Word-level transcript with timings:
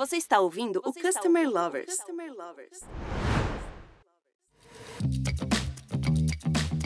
Você 0.00 0.16
está 0.16 0.40
ouvindo 0.40 0.80
Você 0.82 0.98
o 0.98 1.02
Customer 1.02 1.42
ouvindo 1.42 1.60
Lovers. 1.60 1.94
Customer 1.94 2.32
Lovers. 2.32 2.80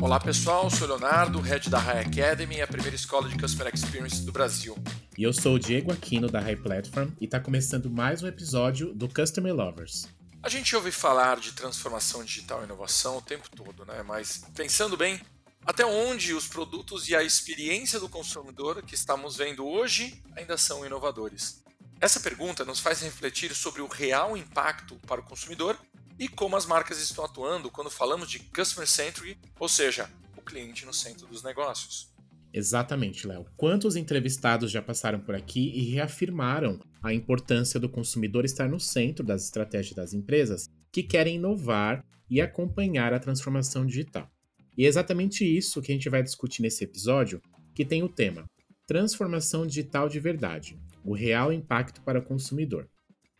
Olá 0.02 0.18
pessoal, 0.18 0.68
sou 0.68 0.88
Leonardo, 0.88 1.38
head 1.38 1.70
da 1.70 1.78
High 1.78 2.06
Academy, 2.06 2.60
a 2.60 2.66
primeira 2.66 2.96
escola 2.96 3.28
de 3.28 3.38
Customer 3.38 3.72
Experience 3.72 4.24
do 4.24 4.32
Brasil. 4.32 4.76
E 5.16 5.22
eu 5.22 5.32
sou 5.32 5.54
o 5.54 5.58
Diego 5.60 5.92
Aquino 5.92 6.26
da 6.26 6.40
High 6.40 6.56
Platform 6.56 7.10
e 7.20 7.26
está 7.26 7.38
começando 7.38 7.88
mais 7.88 8.20
um 8.20 8.26
episódio 8.26 8.92
do 8.92 9.08
Customer 9.08 9.54
Lovers. 9.54 10.08
A 10.42 10.48
gente 10.48 10.74
ouve 10.74 10.90
falar 10.90 11.38
de 11.38 11.52
transformação 11.52 12.24
digital 12.24 12.62
e 12.62 12.64
inovação 12.64 13.18
o 13.18 13.22
tempo 13.22 13.48
todo, 13.48 13.84
né? 13.84 14.02
Mas 14.02 14.42
pensando 14.56 14.96
bem, 14.96 15.20
até 15.64 15.86
onde 15.86 16.34
os 16.34 16.48
produtos 16.48 17.08
e 17.08 17.14
a 17.14 17.22
experiência 17.22 18.00
do 18.00 18.08
consumidor 18.08 18.82
que 18.82 18.96
estamos 18.96 19.36
vendo 19.36 19.64
hoje 19.64 20.20
ainda 20.36 20.58
são 20.58 20.84
inovadores? 20.84 21.62
Essa 22.04 22.20
pergunta 22.20 22.66
nos 22.66 22.80
faz 22.80 23.00
refletir 23.00 23.54
sobre 23.54 23.80
o 23.80 23.86
real 23.86 24.36
impacto 24.36 24.94
para 25.06 25.22
o 25.22 25.24
consumidor 25.24 25.74
e 26.18 26.28
como 26.28 26.54
as 26.54 26.66
marcas 26.66 27.00
estão 27.00 27.24
atuando 27.24 27.70
quando 27.70 27.88
falamos 27.88 28.30
de 28.30 28.40
customer 28.40 28.86
centric, 28.86 29.38
ou 29.58 29.70
seja, 29.70 30.10
o 30.36 30.42
cliente 30.42 30.84
no 30.84 30.92
centro 30.92 31.26
dos 31.26 31.42
negócios. 31.42 32.12
Exatamente, 32.52 33.26
Léo. 33.26 33.46
Quantos 33.56 33.96
entrevistados 33.96 34.70
já 34.70 34.82
passaram 34.82 35.18
por 35.18 35.34
aqui 35.34 35.72
e 35.74 35.94
reafirmaram 35.94 36.78
a 37.02 37.14
importância 37.14 37.80
do 37.80 37.88
consumidor 37.88 38.44
estar 38.44 38.68
no 38.68 38.78
centro 38.78 39.24
das 39.24 39.44
estratégias 39.44 39.96
das 39.96 40.12
empresas 40.12 40.68
que 40.92 41.02
querem 41.02 41.36
inovar 41.36 42.04
e 42.28 42.38
acompanhar 42.38 43.14
a 43.14 43.18
transformação 43.18 43.86
digital? 43.86 44.30
E 44.76 44.84
é 44.84 44.88
exatamente 44.88 45.42
isso 45.42 45.80
que 45.80 45.90
a 45.90 45.94
gente 45.94 46.10
vai 46.10 46.22
discutir 46.22 46.60
nesse 46.60 46.84
episódio, 46.84 47.40
que 47.74 47.82
tem 47.82 48.02
o 48.02 48.10
tema 48.10 48.44
Transformação 48.86 49.66
Digital 49.66 50.08
de 50.08 50.20
Verdade 50.20 50.78
o 51.04 51.12
real 51.12 51.52
impacto 51.52 52.00
para 52.00 52.18
o 52.18 52.22
consumidor. 52.22 52.88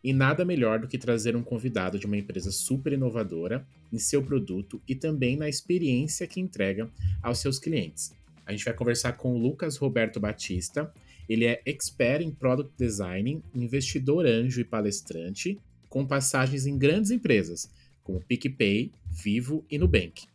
E 0.03 0.13
nada 0.13 0.45
melhor 0.45 0.79
do 0.79 0.87
que 0.87 0.99
trazer 0.99 1.35
um 1.35 1.41
convidado 1.41 1.97
de 1.97 2.05
uma 2.05 2.17
empresa 2.17 2.51
super 2.51 2.93
inovadora 2.93 3.67
em 3.91 3.97
seu 3.97 4.23
produto 4.23 4.79
e 4.87 4.93
também 4.93 5.35
na 5.35 5.49
experiência 5.49 6.27
que 6.27 6.39
entrega 6.39 6.89
aos 7.23 7.39
seus 7.39 7.57
clientes. 7.57 8.13
A 8.45 8.51
gente 8.51 8.65
vai 8.65 8.73
conversar 8.75 9.13
com 9.13 9.33
o 9.33 9.37
Lucas 9.39 9.77
Roberto 9.77 10.19
Batista. 10.19 10.93
Ele 11.27 11.45
é 11.45 11.59
expert 11.65 12.21
em 12.21 12.29
product 12.29 12.71
design, 12.77 13.43
investidor 13.53 14.27
anjo 14.27 14.61
e 14.61 14.63
palestrante, 14.63 15.59
com 15.89 16.05
passagens 16.05 16.67
em 16.67 16.77
grandes 16.77 17.09
empresas 17.09 17.67
como 18.03 18.23
PicPay, 18.23 18.91
Vivo 19.09 19.65
e 19.71 19.79
Nubank. 19.79 20.27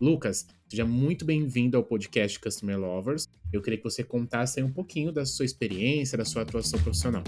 Lucas, 0.00 0.46
seja 0.66 0.86
muito 0.86 1.26
bem-vindo 1.26 1.76
ao 1.76 1.84
podcast 1.84 2.40
Customer 2.40 2.78
Lovers. 2.78 3.28
Eu 3.50 3.62
queria 3.62 3.78
que 3.78 3.84
você 3.84 4.04
contasse 4.04 4.62
um 4.62 4.70
pouquinho 4.70 5.10
da 5.10 5.24
sua 5.24 5.44
experiência, 5.44 6.18
da 6.18 6.24
sua 6.24 6.42
atuação 6.42 6.78
profissional. 6.80 7.24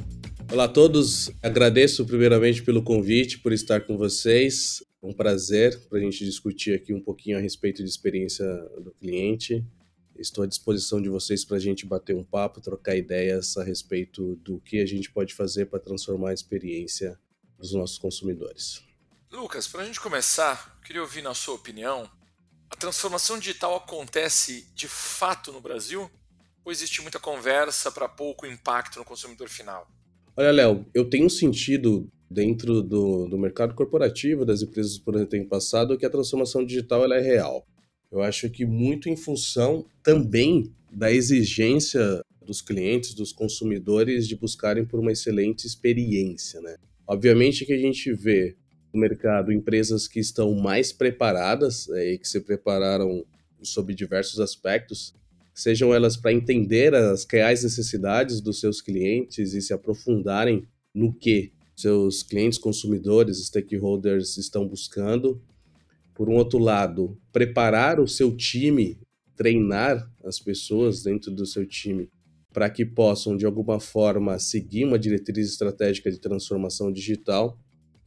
Olá 0.53 0.65
a 0.65 0.69
todos, 0.69 1.31
agradeço 1.43 2.05
primeiramente 2.05 2.63
pelo 2.63 2.83
convite, 2.83 3.39
por 3.39 3.53
estar 3.53 3.81
com 3.81 3.97
vocês. 3.97 4.85
Um 5.03 5.15
prazer 5.15 5.81
para 5.89 5.99
a 5.99 6.03
gente 6.03 6.23
discutir 6.23 6.75
aqui 6.75 6.93
um 6.93 7.01
pouquinho 7.01 7.39
a 7.39 7.41
respeito 7.41 7.83
de 7.83 7.89
experiência 7.89 8.45
do 8.83 8.91
cliente. 8.91 9.65
Estou 10.19 10.45
à 10.45 10.47
disposição 10.47 11.01
de 11.01 11.09
vocês 11.09 11.43
para 11.43 11.57
a 11.57 11.61
gente 11.61 11.87
bater 11.87 12.15
um 12.15 12.23
papo, 12.23 12.61
trocar 12.61 12.95
ideias 12.97 13.57
a 13.57 13.65
respeito 13.65 14.37
do 14.37 14.61
que 14.61 14.81
a 14.81 14.87
gente 14.87 15.11
pode 15.11 15.33
fazer 15.33 15.67
para 15.67 15.79
transformar 15.79 16.31
a 16.31 16.35
experiência 16.35 17.19
dos 17.59 17.73
nossos 17.73 17.97
consumidores. 17.97 18.83
Lucas, 19.33 19.67
para 19.67 19.83
a 19.83 19.85
gente 19.87 20.01
começar, 20.01 20.79
queria 20.85 21.01
ouvir 21.01 21.23
na 21.23 21.33
sua 21.33 21.55
opinião 21.55 22.11
a 22.71 22.77
transformação 22.77 23.39
digital 23.39 23.77
acontece 23.77 24.67
de 24.75 24.87
fato 24.87 25.53
no 25.53 25.61
Brasil? 25.61 26.11
Ou 26.65 26.71
existe 26.71 27.03
muita 27.03 27.19
conversa 27.19 27.91
para 27.91 28.09
pouco 28.09 28.47
impacto 28.47 28.99
no 28.99 29.05
consumidor 29.05 29.49
final? 29.49 29.89
Olha, 30.37 30.53
Léo, 30.53 30.87
eu 30.95 31.09
tenho 31.09 31.29
sentido 31.29 32.09
dentro 32.31 32.81
do, 32.81 33.27
do 33.27 33.37
mercado 33.37 33.75
corporativo, 33.75 34.45
das 34.45 34.63
empresas 34.63 34.99
por 34.99 35.17
onde 35.17 35.37
eu 35.37 35.47
passado, 35.47 35.99
que 35.99 36.07
a 36.07 36.11
transformação 36.11 36.65
digital 36.65 37.03
ela 37.03 37.17
é 37.17 37.21
real. 37.21 37.67
Eu 38.11 38.23
acho 38.23 38.49
que 38.49 38.65
muito 38.65 39.09
em 39.09 39.17
função 39.17 39.85
também 40.03 40.73
da 40.93 41.11
exigência 41.11 42.23
dos 42.45 42.61
clientes, 42.61 43.15
dos 43.15 43.33
consumidores 43.33 44.27
de 44.27 44.37
buscarem 44.37 44.85
por 44.85 45.01
uma 45.01 45.13
excelente 45.13 45.67
experiência, 45.67 46.61
né? 46.61 46.77
Obviamente 47.07 47.65
que 47.65 47.73
a 47.73 47.79
gente 47.79 48.13
vê 48.13 48.57
no 48.93 49.01
mercado 49.01 49.53
empresas 49.53 50.09
que 50.09 50.21
estão 50.21 50.55
mais 50.55 50.93
preparadas 50.93 51.89
é, 51.91 52.15
e 52.15 52.19
que 52.19 52.29
se 52.29 52.41
prepararam 52.41 53.25
sob 53.63 53.95
diversos 53.95 54.41
aspectos, 54.41 55.15
sejam 55.55 55.95
elas 55.95 56.17
para 56.17 56.33
entender 56.33 56.95
as 56.95 57.27
reais 57.31 57.63
necessidades 57.63 58.41
dos 58.41 58.61
seus 58.61 58.81
clientes 58.81 59.53
e 59.53 59.61
se 59.61 59.73
aprofundarem 59.73 60.67
no 60.95 61.13
que 61.13 61.53
seus 61.77 62.23
clientes, 62.23 62.59
consumidores, 62.59 63.45
stakeholders 63.47 64.37
estão 64.37 64.67
buscando. 64.67 65.43
Por 66.15 66.29
um 66.29 66.35
outro 66.35 66.59
lado, 66.59 67.19
preparar 67.33 67.99
o 68.01 68.09
seu 68.09 68.37
time, 68.37 68.99
treinar 69.37 70.11
as 70.25 70.39
pessoas 70.39 71.03
dentro 71.03 71.31
do 71.31 71.47
seu 71.47 71.67
time 71.67 72.11
para 72.53 72.69
que 72.69 72.85
possam, 72.85 73.37
de 73.37 73.47
alguma 73.47 73.79
forma, 73.79 74.39
seguir 74.39 74.85
uma 74.85 74.99
diretriz 74.99 75.49
estratégica 75.49 76.11
de 76.11 76.19
transformação 76.19 76.93
digital 76.93 77.59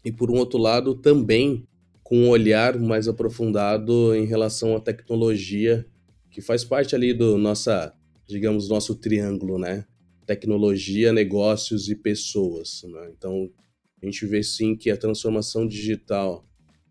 e 0.04 0.12
por 0.12 0.30
um 0.30 0.36
outro 0.36 0.60
lado 0.60 0.96
também 0.96 1.68
com 2.04 2.18
um 2.18 2.30
olhar 2.30 2.78
mais 2.78 3.08
aprofundado 3.08 4.14
em 4.14 4.26
relação 4.26 4.76
à 4.76 4.80
tecnologia 4.80 5.86
que 6.30 6.42
faz 6.42 6.64
parte 6.64 6.96
ali 6.96 7.14
do 7.14 7.38
nossa, 7.38 7.94
digamos, 8.28 8.68
nosso 8.68 8.96
triângulo, 8.96 9.58
né? 9.58 9.86
Tecnologia, 10.26 11.14
negócios 11.14 11.90
e 11.90 11.96
pessoas. 11.96 12.84
Né? 12.84 13.12
Então 13.18 13.50
a 14.02 14.06
gente 14.06 14.26
vê 14.26 14.44
sim 14.44 14.76
que 14.76 14.90
a 14.90 14.98
transformação 14.98 15.68
digital 15.68 16.46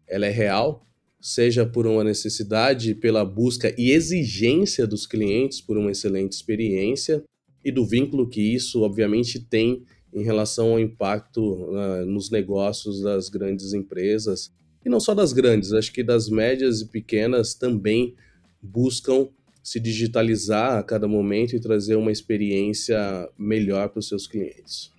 ela 0.09 0.27
é 0.27 0.31
real, 0.31 0.87
seja 1.21 1.67
por 1.67 1.87
uma 1.87 2.05
necessidade, 2.05 2.94
pela 2.94 3.25
busca 3.25 3.75
e 3.79 3.91
exigência 3.91 4.87
dos 4.87 5.06
clientes 5.06 5.61
por 5.61 5.77
uma 5.77 5.91
excelente 5.91 6.33
experiência 6.33 7.23
e 7.65 7.71
do 7.71 7.84
vínculo 7.84 8.29
que 8.29 8.41
isso 8.41 8.83
obviamente 8.83 9.41
tem 9.41 9.84
em 10.12 10.23
relação 10.23 10.73
ao 10.73 10.81
impacto 10.81 11.41
uh, 11.41 12.05
nos 12.05 12.31
negócios 12.31 13.03
das 13.03 13.28
grandes 13.28 13.73
empresas, 13.73 14.53
e 14.84 14.89
não 14.89 15.00
só 15.00 15.15
das 15.15 15.33
grandes, 15.33 15.73
acho 15.73 15.93
que 15.93 16.03
das 16.03 16.28
médias 16.28 16.81
e 16.81 16.89
pequenas 16.89 17.55
também 17.55 18.15
buscam 18.61 19.28
se 19.62 19.78
digitalizar 19.78 20.78
a 20.78 20.83
cada 20.83 21.06
momento 21.06 21.55
e 21.55 21.61
trazer 21.61 21.95
uma 21.95 22.11
experiência 22.11 23.28
melhor 23.39 23.89
para 23.89 24.00
os 24.00 24.09
seus 24.09 24.27
clientes. 24.27 24.91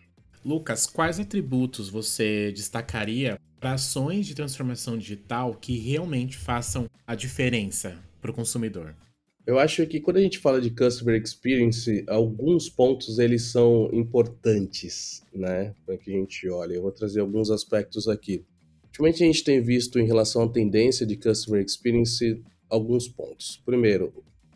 Lucas, 0.44 0.85
quais 0.85 1.19
atributos 1.19 1.90
você 1.90 2.51
destacaria 2.51 3.38
para 3.59 3.74
ações 3.74 4.25
de 4.25 4.35
transformação 4.35 4.97
digital 4.97 5.53
que 5.53 5.78
realmente 5.78 6.38
façam 6.38 6.90
a 7.06 7.16
diferença 7.16 7.97
para 8.22 8.31
o 8.31 8.34
consumidor? 8.34 8.95
Eu 9.46 9.59
acho 9.59 9.86
que 9.86 10.00
quando 10.00 10.18
a 10.18 10.22
gente 10.22 10.40
fala 10.40 10.62
de 10.62 10.70
customer 10.70 11.22
experience, 11.22 12.06
alguns 12.08 12.70
pontos 12.70 13.20
eles 13.20 13.44
são 13.44 13.90
importantes, 13.92 15.22
né, 15.36 15.76
para 15.86 15.98
que 15.98 16.12
a 16.12 16.18
gente 16.18 16.50
olhe. 16.50 16.76
Eu 16.76 16.81
vou 16.81 16.92
trazer 16.94 17.20
alguns 17.20 17.52
aspectos 17.52 18.08
aqui. 18.08 18.46
Ultimamente 18.86 19.22
a 19.22 19.28
gente 19.28 19.44
tem 19.44 19.62
visto 19.62 20.00
em 20.00 20.06
relação 20.06 20.44
à 20.44 20.48
tendência 20.48 21.06
de 21.06 21.18
customer 21.18 21.62
experience 21.62 22.42
alguns 22.70 23.08
pontos. 23.09 23.62
Primeiro, 23.66 24.14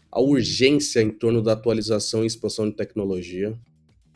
a 0.10 0.22
urgência 0.22 1.02
em 1.02 1.10
torno 1.10 1.42
da 1.42 1.52
atualização 1.52 2.24
e 2.24 2.28
expansão 2.28 2.70
de 2.70 2.76
tecnologia, 2.76 3.60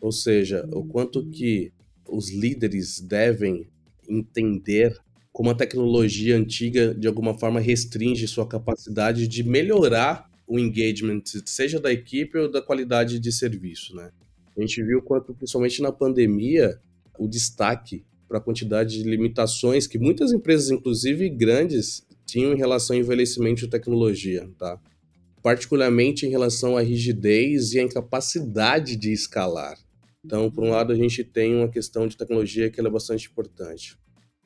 ou 0.01 0.11
seja, 0.11 0.65
o 0.71 0.85
quanto 0.85 1.25
que 1.25 1.73
os 2.07 2.31
líderes 2.31 3.01
devem 3.01 3.67
entender 4.07 4.97
como 5.33 5.49
a 5.49 5.55
tecnologia 5.55 6.37
antiga 6.37 6.95
de 6.95 7.07
alguma 7.07 7.37
forma 7.37 7.59
restringe 7.59 8.25
sua 8.25 8.47
capacidade 8.47 9.27
de 9.27 9.43
melhorar 9.43 10.30
o 10.51 10.59
engagement, 10.59 11.21
seja 11.45 11.79
da 11.79 11.93
equipe 11.93 12.37
ou 12.37 12.51
da 12.51 12.61
qualidade 12.61 13.21
de 13.21 13.31
serviço, 13.31 13.95
né? 13.95 14.11
A 14.57 14.59
gente 14.59 14.83
viu 14.83 15.01
quanto, 15.01 15.33
principalmente 15.33 15.81
na 15.81 15.93
pandemia, 15.93 16.77
o 17.17 17.25
destaque 17.25 18.03
para 18.27 18.37
a 18.37 18.41
quantidade 18.41 19.01
de 19.01 19.09
limitações 19.09 19.87
que 19.87 19.97
muitas 19.97 20.33
empresas, 20.33 20.69
inclusive 20.69 21.29
grandes, 21.29 22.05
tinham 22.25 22.51
em 22.51 22.57
relação 22.57 22.97
ao 22.97 23.01
envelhecimento 23.01 23.61
de 23.61 23.69
tecnologia, 23.69 24.51
tá? 24.57 24.77
Particularmente 25.41 26.25
em 26.25 26.29
relação 26.29 26.75
à 26.75 26.81
rigidez 26.81 27.71
e 27.71 27.79
à 27.79 27.83
incapacidade 27.83 28.97
de 28.97 29.13
escalar. 29.13 29.77
Então, 30.25 30.51
por 30.51 30.65
um 30.65 30.71
lado, 30.71 30.91
a 30.91 30.97
gente 30.97 31.23
tem 31.23 31.55
uma 31.55 31.69
questão 31.69 32.09
de 32.09 32.17
tecnologia 32.17 32.69
que 32.69 32.81
é 32.81 32.89
bastante 32.89 33.25
importante. 33.25 33.97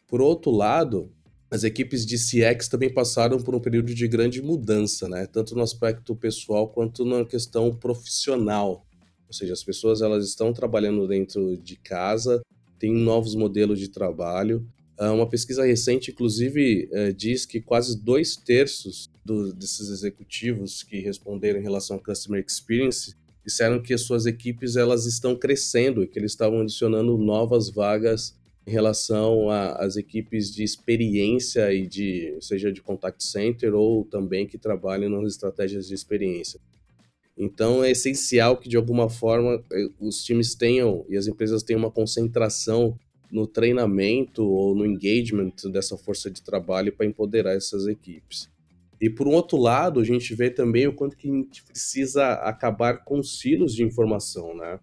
Por 0.07 0.21
outro 0.21 0.51
lado, 0.51 1.11
as 1.49 1.63
equipes 1.63 2.05
de 2.05 2.17
CX 2.17 2.67
também 2.67 2.91
passaram 2.93 3.37
por 3.37 3.55
um 3.55 3.59
período 3.59 3.93
de 3.93 4.07
grande 4.07 4.41
mudança, 4.41 5.07
né? 5.07 5.25
Tanto 5.27 5.55
no 5.55 5.61
aspecto 5.61 6.15
pessoal 6.15 6.67
quanto 6.67 7.05
na 7.05 7.23
questão 7.23 7.73
profissional. 7.73 8.85
Ou 9.27 9.33
seja, 9.33 9.53
as 9.53 9.63
pessoas 9.63 10.01
elas 10.01 10.27
estão 10.27 10.51
trabalhando 10.51 11.07
dentro 11.07 11.57
de 11.57 11.75
casa, 11.75 12.41
têm 12.79 12.93
novos 12.93 13.35
modelos 13.35 13.79
de 13.79 13.89
trabalho. 13.89 14.67
Ah, 14.97 15.11
uma 15.11 15.27
pesquisa 15.27 15.65
recente, 15.65 16.11
inclusive, 16.11 16.89
eh, 16.91 17.11
diz 17.11 17.45
que 17.45 17.59
quase 17.59 17.99
dois 18.01 18.35
terços 18.35 19.09
do, 19.23 19.53
desses 19.53 19.89
executivos 19.89 20.83
que 20.83 20.99
responderam 20.99 21.59
em 21.59 21.63
relação 21.63 21.97
ao 21.97 22.03
customer 22.03 22.43
experience 22.45 23.13
disseram 23.45 23.81
que 23.81 23.93
as 23.93 24.01
suas 24.01 24.25
equipes 24.25 24.75
elas 24.75 25.05
estão 25.05 25.35
crescendo 25.35 26.01
e 26.01 26.07
que 26.07 26.17
eles 26.17 26.31
estavam 26.31 26.61
adicionando 26.61 27.17
novas 27.17 27.69
vagas 27.69 28.35
em 28.65 28.71
relação 28.71 29.49
às 29.49 29.95
equipes 29.95 30.51
de 30.51 30.63
experiência 30.63 31.71
e 31.73 31.85
de 31.85 32.35
seja 32.41 32.71
de 32.71 32.81
contact 32.81 33.23
center 33.23 33.75
ou 33.75 34.03
também 34.03 34.47
que 34.47 34.57
trabalham 34.57 35.09
nas 35.09 35.33
estratégias 35.33 35.87
de 35.87 35.93
experiência. 35.93 36.59
Então 37.37 37.83
é 37.83 37.91
essencial 37.91 38.57
que 38.57 38.67
de 38.67 38.77
alguma 38.77 39.09
forma 39.09 39.61
eh, 39.71 39.89
os 39.99 40.23
times 40.23 40.55
tenham 40.55 41.05
e 41.09 41.17
as 41.17 41.27
empresas 41.27 41.61
tenham 41.61 41.79
uma 41.79 41.91
concentração 41.91 42.97
no 43.31 43.45
treinamento 43.45 44.43
ou 44.43 44.73
no 44.73 44.85
engagement 44.85 45.53
dessa 45.71 45.97
força 45.97 46.31
de 46.31 46.41
trabalho 46.41 46.93
para 46.93 47.05
empoderar 47.05 47.53
essas 47.53 47.85
equipes. 47.87 48.49
E 48.99 49.09
por 49.09 49.27
um 49.27 49.33
outro 49.33 49.57
lado, 49.57 49.99
a 49.99 50.03
gente 50.03 50.33
vê 50.33 50.49
também 50.49 50.87
o 50.87 50.93
quanto 50.93 51.17
que 51.17 51.29
a 51.29 51.33
gente 51.33 51.63
precisa 51.63 52.33
acabar 52.35 53.03
com 53.03 53.21
silos 53.21 53.75
de 53.75 53.83
informação, 53.83 54.55
né? 54.55 54.79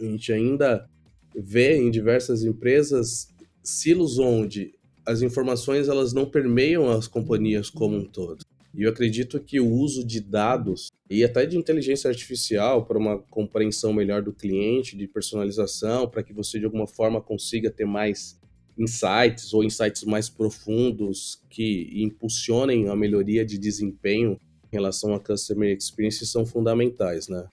A 0.00 0.04
gente 0.04 0.32
ainda 0.32 0.88
vê 1.34 1.76
em 1.76 1.90
diversas 1.90 2.44
empresas 2.44 3.28
silos 3.62 4.18
onde 4.18 4.74
as 5.06 5.22
informações 5.22 5.88
elas 5.88 6.12
não 6.12 6.26
permeiam 6.26 6.90
as 6.90 7.08
companhias 7.08 7.70
como 7.70 7.96
um 7.96 8.04
todo. 8.04 8.44
E 8.74 8.82
eu 8.82 8.90
acredito 8.90 9.40
que 9.40 9.58
o 9.58 9.66
uso 9.66 10.04
de 10.04 10.20
dados 10.20 10.88
e 11.10 11.24
até 11.24 11.46
de 11.46 11.56
inteligência 11.56 12.08
artificial 12.08 12.84
para 12.84 12.98
uma 12.98 13.18
compreensão 13.18 13.92
melhor 13.92 14.22
do 14.22 14.32
cliente, 14.32 14.96
de 14.96 15.08
personalização, 15.08 16.08
para 16.08 16.22
que 16.22 16.32
você 16.32 16.58
de 16.58 16.66
alguma 16.66 16.86
forma 16.86 17.20
consiga 17.20 17.70
ter 17.70 17.86
mais 17.86 18.38
insights 18.78 19.52
ou 19.52 19.64
insights 19.64 20.04
mais 20.04 20.28
profundos 20.28 21.42
que 21.50 21.90
impulsionem 22.02 22.88
a 22.88 22.94
melhoria 22.94 23.44
de 23.44 23.58
desempenho 23.58 24.38
em 24.70 24.76
relação 24.76 25.14
à 25.14 25.18
customer 25.18 25.74
experience 25.74 26.24
são 26.26 26.44
fundamentais, 26.44 27.28
né? 27.28 27.48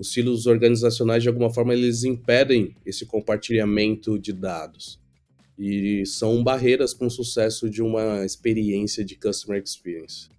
Os 0.00 0.14
silos 0.14 0.46
organizacionais 0.46 1.22
de 1.22 1.28
alguma 1.28 1.52
forma 1.52 1.74
eles 1.74 2.04
impedem 2.04 2.74
esse 2.86 3.04
compartilhamento 3.04 4.18
de 4.18 4.32
dados 4.32 4.98
e 5.58 6.06
são 6.06 6.42
barreiras 6.42 6.94
para 6.94 7.06
o 7.06 7.10
sucesso 7.10 7.68
de 7.68 7.82
uma 7.82 8.24
experiência 8.24 9.04
de 9.04 9.14
customer 9.14 9.62
experience. 9.62 10.30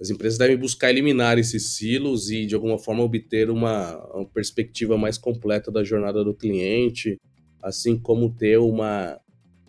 As 0.00 0.08
empresas 0.08 0.38
devem 0.38 0.56
buscar 0.56 0.90
eliminar 0.90 1.36
esses 1.36 1.70
silos 1.74 2.30
e, 2.30 2.46
de 2.46 2.54
alguma 2.54 2.78
forma, 2.78 3.02
obter 3.02 3.50
uma, 3.50 3.96
uma 4.14 4.24
perspectiva 4.24 4.96
mais 4.96 5.18
completa 5.18 5.68
da 5.68 5.82
jornada 5.82 6.22
do 6.22 6.32
cliente, 6.32 7.18
assim 7.60 7.98
como 7.98 8.32
ter 8.32 8.60
uma 8.60 9.20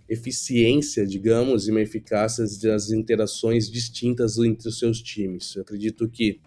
eficiência, 0.07 1.07
digamos, 1.07 1.68
e 1.68 1.71
uma 1.71 1.81
eficácia 1.81 2.45
das 2.62 2.91
interações 2.91 3.68
distintas 3.68 4.38
entre 4.38 4.69
os 4.69 4.77
seus 4.77 5.01
times. 5.01 5.56
Eu 5.56 5.63
acredito 5.63 6.07
que 6.07 6.39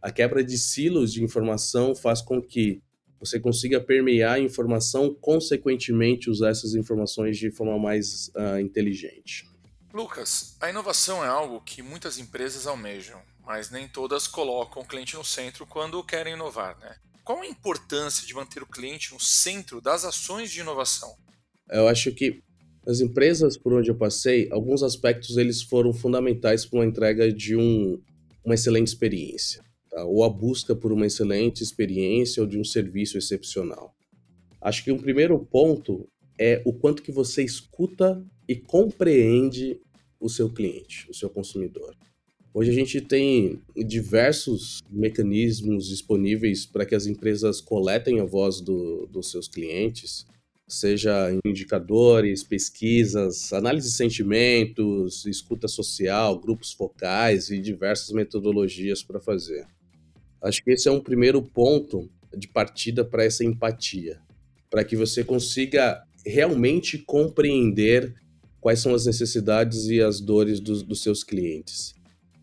a 0.00 0.10
quebra 0.10 0.42
de 0.42 0.56
silos 0.58 1.12
de 1.12 1.22
informação 1.22 1.94
faz 1.94 2.20
com 2.20 2.40
que 2.40 2.82
você 3.18 3.38
consiga 3.38 3.78
permear 3.78 4.34
a 4.34 4.40
informação, 4.40 5.14
consequentemente 5.14 6.30
usar 6.30 6.48
essas 6.48 6.74
informações 6.74 7.36
de 7.36 7.50
forma 7.50 7.78
mais 7.78 8.28
uh, 8.28 8.58
inteligente. 8.58 9.46
Lucas, 9.92 10.56
a 10.60 10.70
inovação 10.70 11.22
é 11.22 11.28
algo 11.28 11.60
que 11.60 11.82
muitas 11.82 12.18
empresas 12.18 12.66
almejam, 12.66 13.20
mas 13.44 13.70
nem 13.70 13.86
todas 13.86 14.26
colocam 14.26 14.82
o 14.82 14.86
cliente 14.86 15.16
no 15.16 15.24
centro 15.24 15.66
quando 15.66 16.02
querem 16.02 16.34
inovar, 16.34 16.78
né? 16.78 16.96
Qual 17.22 17.42
a 17.42 17.46
importância 17.46 18.26
de 18.26 18.34
manter 18.34 18.62
o 18.62 18.66
cliente 18.66 19.12
no 19.12 19.20
centro 19.20 19.80
das 19.80 20.04
ações 20.04 20.50
de 20.50 20.60
inovação? 20.60 21.14
Eu 21.68 21.86
acho 21.88 22.12
que 22.12 22.42
as 22.86 23.00
empresas 23.00 23.56
por 23.56 23.74
onde 23.74 23.90
eu 23.90 23.94
passei, 23.94 24.48
alguns 24.50 24.82
aspectos 24.82 25.36
eles 25.36 25.60
foram 25.62 25.92
fundamentais 25.92 26.64
para 26.64 26.78
uma 26.78 26.86
entrega 26.86 27.30
de 27.32 27.54
um, 27.54 28.00
uma 28.44 28.54
excelente 28.54 28.88
experiência, 28.88 29.62
tá? 29.90 30.04
ou 30.04 30.24
a 30.24 30.28
busca 30.28 30.74
por 30.74 30.92
uma 30.92 31.06
excelente 31.06 31.62
experiência 31.62 32.42
ou 32.42 32.48
de 32.48 32.58
um 32.58 32.64
serviço 32.64 33.18
excepcional. 33.18 33.94
Acho 34.60 34.84
que 34.84 34.92
um 34.92 34.98
primeiro 34.98 35.38
ponto 35.38 36.08
é 36.38 36.62
o 36.64 36.72
quanto 36.72 37.02
que 37.02 37.12
você 37.12 37.42
escuta 37.42 38.24
e 38.48 38.54
compreende 38.56 39.80
o 40.18 40.28
seu 40.28 40.50
cliente, 40.50 41.06
o 41.10 41.14
seu 41.14 41.30
consumidor. 41.30 41.94
Hoje 42.52 42.70
a 42.70 42.74
gente 42.74 43.00
tem 43.00 43.62
diversos 43.76 44.80
mecanismos 44.90 45.86
disponíveis 45.88 46.66
para 46.66 46.84
que 46.84 46.94
as 46.94 47.06
empresas 47.06 47.60
coletem 47.60 48.20
a 48.20 48.24
voz 48.24 48.60
do, 48.60 49.06
dos 49.06 49.30
seus 49.30 49.46
clientes, 49.46 50.26
seja 50.66 51.30
indicadores, 51.44 52.42
pesquisas, 52.42 53.52
análise 53.52 53.88
de 53.88 53.94
sentimentos, 53.94 55.24
escuta 55.26 55.68
social, 55.68 56.38
grupos 56.40 56.72
focais 56.72 57.50
e 57.50 57.58
diversas 57.60 58.10
metodologias 58.10 59.02
para 59.02 59.20
fazer. 59.20 59.66
Acho 60.42 60.62
que 60.62 60.70
esse 60.70 60.88
é 60.88 60.92
um 60.92 61.00
primeiro 61.00 61.42
ponto 61.42 62.08
de 62.36 62.48
partida 62.48 63.04
para 63.04 63.24
essa 63.24 63.44
empatia, 63.44 64.20
para 64.70 64.84
que 64.84 64.96
você 64.96 65.22
consiga 65.22 66.02
realmente 66.24 66.98
compreender 66.98 68.14
quais 68.60 68.80
são 68.80 68.94
as 68.94 69.06
necessidades 69.06 69.86
e 69.86 70.00
as 70.00 70.20
dores 70.20 70.60
dos, 70.60 70.82
dos 70.82 71.02
seus 71.02 71.24
clientes. 71.24 71.94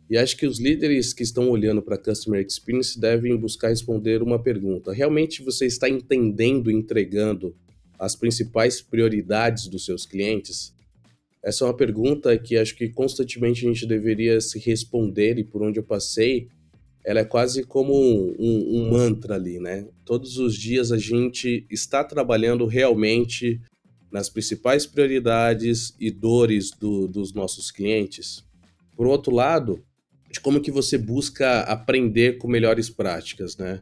E 0.09 0.17
acho 0.17 0.37
que 0.37 0.45
os 0.45 0.59
líderes 0.59 1.13
que 1.13 1.23
estão 1.23 1.49
olhando 1.49 1.81
para 1.81 1.95
a 1.95 1.97
Customer 1.97 2.43
Experience 2.45 2.99
devem 2.99 3.35
buscar 3.35 3.69
responder 3.69 4.21
uma 4.21 4.41
pergunta: 4.41 4.93
realmente 4.93 5.43
você 5.43 5.65
está 5.65 5.89
entendendo 5.89 6.71
entregando 6.71 7.55
as 7.99 8.15
principais 8.15 8.81
prioridades 8.81 9.67
dos 9.67 9.85
seus 9.85 10.05
clientes? 10.05 10.73
Essa 11.43 11.63
é 11.63 11.67
uma 11.67 11.73
pergunta 11.75 12.37
que 12.37 12.57
acho 12.57 12.75
que 12.75 12.89
constantemente 12.89 13.65
a 13.65 13.69
gente 13.69 13.85
deveria 13.85 14.39
se 14.39 14.59
responder, 14.59 15.37
e 15.37 15.43
por 15.43 15.61
onde 15.61 15.79
eu 15.79 15.83
passei, 15.83 16.47
ela 17.07 17.21
é 17.21 17.23
quase 17.23 17.63
como 17.63 17.93
um, 17.93 18.35
um, 18.37 18.81
um 18.81 18.91
mantra 18.91 19.35
ali, 19.35 19.61
né? 19.61 19.87
Todos 20.03 20.37
os 20.37 20.53
dias 20.53 20.91
a 20.91 20.97
gente 20.97 21.65
está 21.69 22.03
trabalhando 22.03 22.65
realmente 22.65 23.61
nas 24.11 24.29
principais 24.29 24.85
prioridades 24.85 25.95
e 25.97 26.11
dores 26.11 26.69
do, 26.69 27.07
dos 27.07 27.31
nossos 27.33 27.71
clientes. 27.71 28.43
Por 28.93 29.07
outro 29.07 29.33
lado, 29.33 29.81
de 30.29 30.41
como 30.41 30.59
que 30.59 30.69
você 30.69 30.97
busca 30.97 31.61
aprender 31.61 32.39
com 32.39 32.49
melhores 32.49 32.89
práticas, 32.89 33.55
né? 33.55 33.81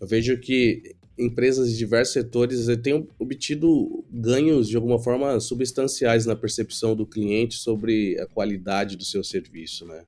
Eu 0.00 0.06
vejo 0.06 0.38
que 0.38 0.94
empresas 1.18 1.72
de 1.72 1.76
diversos 1.76 2.12
setores 2.12 2.68
eh, 2.68 2.76
têm 2.76 3.04
obtido 3.18 4.04
ganhos 4.08 4.68
de 4.68 4.76
alguma 4.76 5.00
forma 5.00 5.40
substanciais 5.40 6.24
na 6.24 6.36
percepção 6.36 6.94
do 6.94 7.04
cliente 7.04 7.56
sobre 7.56 8.16
a 8.20 8.26
qualidade 8.26 8.96
do 8.96 9.04
seu 9.04 9.24
serviço, 9.24 9.84
né? 9.86 10.04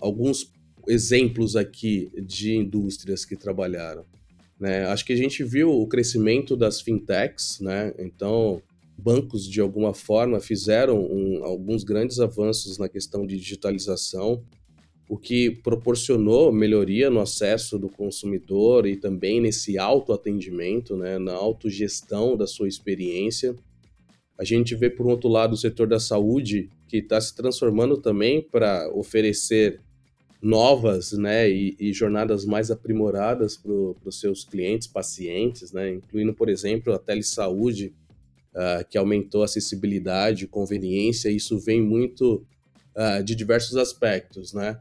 Alguns 0.00 0.50
exemplos 0.90 1.56
aqui 1.56 2.10
de 2.22 2.54
indústrias 2.54 3.24
que 3.24 3.36
trabalharam, 3.36 4.04
né? 4.58 4.84
Acho 4.86 5.04
que 5.04 5.12
a 5.12 5.16
gente 5.16 5.44
viu 5.44 5.70
o 5.70 5.86
crescimento 5.86 6.56
das 6.56 6.80
fintechs, 6.80 7.60
né? 7.60 7.94
Então, 7.98 8.60
bancos 8.98 9.48
de 9.48 9.60
alguma 9.60 9.94
forma 9.94 10.40
fizeram 10.40 10.98
um, 10.98 11.44
alguns 11.44 11.84
grandes 11.84 12.20
avanços 12.20 12.78
na 12.78 12.88
questão 12.88 13.26
de 13.26 13.36
digitalização 13.36 14.44
o 15.10 15.18
que 15.18 15.50
proporcionou 15.50 16.52
melhoria 16.52 17.10
no 17.10 17.18
acesso 17.18 17.76
do 17.76 17.88
consumidor 17.88 18.86
e 18.86 18.94
também 18.94 19.40
nesse 19.40 19.76
autoatendimento, 19.76 20.96
né, 20.96 21.18
na 21.18 21.34
autogestão 21.34 22.36
da 22.36 22.46
sua 22.46 22.68
experiência. 22.68 23.56
A 24.38 24.44
gente 24.44 24.72
vê, 24.76 24.88
por 24.88 25.08
outro 25.08 25.28
lado, 25.28 25.54
o 25.54 25.56
setor 25.56 25.88
da 25.88 25.98
saúde, 25.98 26.70
que 26.86 26.98
está 26.98 27.20
se 27.20 27.34
transformando 27.34 27.96
também 27.96 28.40
para 28.40 28.88
oferecer 28.94 29.80
novas 30.42 31.12
né, 31.12 31.50
e, 31.50 31.76
e, 31.78 31.92
jornadas 31.92 32.44
mais 32.44 32.70
aprimoradas 32.70 33.56
para 33.56 33.72
os 33.72 34.18
seus 34.18 34.44
clientes, 34.44 34.86
pacientes, 34.88 35.72
né, 35.72 35.90
incluindo, 35.90 36.32
por 36.32 36.48
exemplo, 36.48 36.94
a 36.94 36.98
telesaúde, 36.98 37.94
uh, 38.54 38.86
que 38.88 38.96
aumentou 38.96 39.42
a 39.42 39.44
acessibilidade, 39.44 40.46
conveniência, 40.46 41.28
isso 41.28 41.58
vem 41.58 41.82
muito 41.82 42.46
uh, 42.96 43.22
de 43.22 43.34
diversos 43.34 43.76
aspectos, 43.76 44.52
né? 44.52 44.78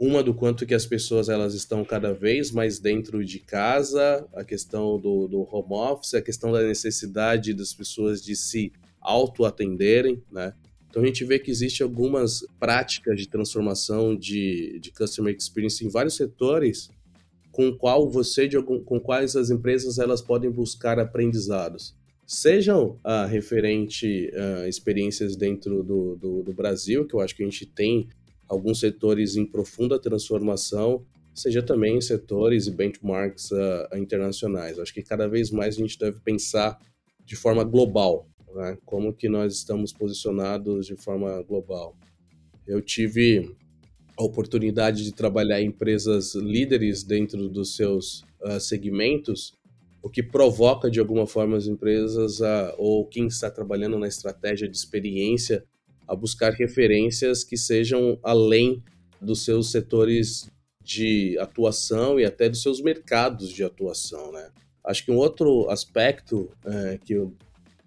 uma 0.00 0.22
do 0.22 0.32
quanto 0.32 0.64
que 0.64 0.72
as 0.72 0.86
pessoas 0.86 1.28
elas 1.28 1.52
estão 1.52 1.84
cada 1.84 2.14
vez 2.14 2.50
mais 2.50 2.78
dentro 2.78 3.22
de 3.22 3.38
casa, 3.38 4.26
a 4.32 4.42
questão 4.42 4.98
do, 4.98 5.28
do 5.28 5.42
home 5.42 5.74
office, 5.74 6.14
a 6.14 6.22
questão 6.22 6.50
da 6.50 6.62
necessidade 6.62 7.52
das 7.52 7.74
pessoas 7.74 8.24
de 8.24 8.34
se 8.34 8.72
auto-atenderem, 8.98 10.22
né? 10.32 10.54
Então 10.90 11.02
a 11.02 11.06
gente 11.06 11.24
vê 11.24 11.38
que 11.38 11.50
existe 11.50 11.82
algumas 11.82 12.44
práticas 12.58 13.16
de 13.18 13.28
transformação 13.28 14.14
de, 14.14 14.78
de 14.80 14.90
customer 14.90 15.34
experience 15.34 15.84
em 15.84 15.88
vários 15.88 16.16
setores 16.16 16.90
com 17.52 17.72
qual 17.76 18.10
você 18.10 18.46
de 18.46 18.56
algum, 18.56 18.82
com 18.82 19.00
quais 19.00 19.36
as 19.36 19.50
empresas 19.50 19.98
elas 19.98 20.20
podem 20.20 20.50
buscar 20.50 20.98
aprendizados 20.98 21.94
sejam 22.30 22.96
uh, 23.04 23.26
referente 23.28 24.30
a 24.32 24.62
uh, 24.62 24.68
experiências 24.68 25.34
dentro 25.34 25.82
do, 25.82 26.14
do, 26.14 26.42
do, 26.44 26.52
Brasil, 26.52 27.04
que 27.04 27.12
eu 27.12 27.18
acho 27.18 27.34
que 27.34 27.42
a 27.42 27.44
gente 27.44 27.66
tem 27.66 28.08
alguns 28.48 28.78
setores 28.78 29.34
em 29.34 29.44
profunda 29.44 29.98
transformação, 29.98 31.04
seja 31.34 31.60
também 31.60 32.00
setores 32.00 32.68
e 32.68 32.70
benchmarks 32.70 33.50
uh, 33.50 33.96
internacionais. 33.96 34.78
Acho 34.78 34.94
que 34.94 35.02
cada 35.02 35.26
vez 35.26 35.50
mais 35.50 35.74
a 35.74 35.78
gente 35.78 35.98
deve 35.98 36.20
pensar 36.20 36.78
de 37.24 37.34
forma 37.34 37.64
global, 37.64 38.29
né? 38.54 38.78
como 38.84 39.12
que 39.12 39.28
nós 39.28 39.54
estamos 39.54 39.92
posicionados 39.92 40.86
de 40.86 40.96
forma 40.96 41.42
global. 41.42 41.96
Eu 42.66 42.80
tive 42.80 43.54
a 44.16 44.22
oportunidade 44.22 45.04
de 45.04 45.12
trabalhar 45.12 45.60
em 45.60 45.66
empresas 45.66 46.34
líderes 46.34 47.02
dentro 47.02 47.48
dos 47.48 47.76
seus 47.76 48.22
uh, 48.42 48.60
segmentos 48.60 49.58
o 50.02 50.08
que 50.08 50.22
provoca 50.22 50.90
de 50.90 50.98
alguma 50.98 51.26
forma 51.26 51.56
as 51.56 51.66
empresas 51.66 52.40
a, 52.40 52.74
ou 52.78 53.06
quem 53.06 53.26
está 53.26 53.50
trabalhando 53.50 53.98
na 53.98 54.08
estratégia 54.08 54.68
de 54.68 54.76
experiência 54.76 55.64
a 56.08 56.14
buscar 56.14 56.52
referências 56.52 57.44
que 57.44 57.56
sejam 57.56 58.18
além 58.22 58.82
dos 59.20 59.44
seus 59.44 59.70
setores 59.70 60.50
de 60.82 61.38
atuação 61.38 62.18
e 62.18 62.24
até 62.24 62.48
dos 62.48 62.62
seus 62.62 62.80
mercados 62.80 63.50
de 63.50 63.62
atuação, 63.62 64.32
né? 64.32 64.50
Acho 64.82 65.04
que 65.04 65.12
um 65.12 65.16
outro 65.16 65.68
aspecto 65.68 66.50
é, 66.64 66.98
que 67.04 67.12
eu 67.12 67.34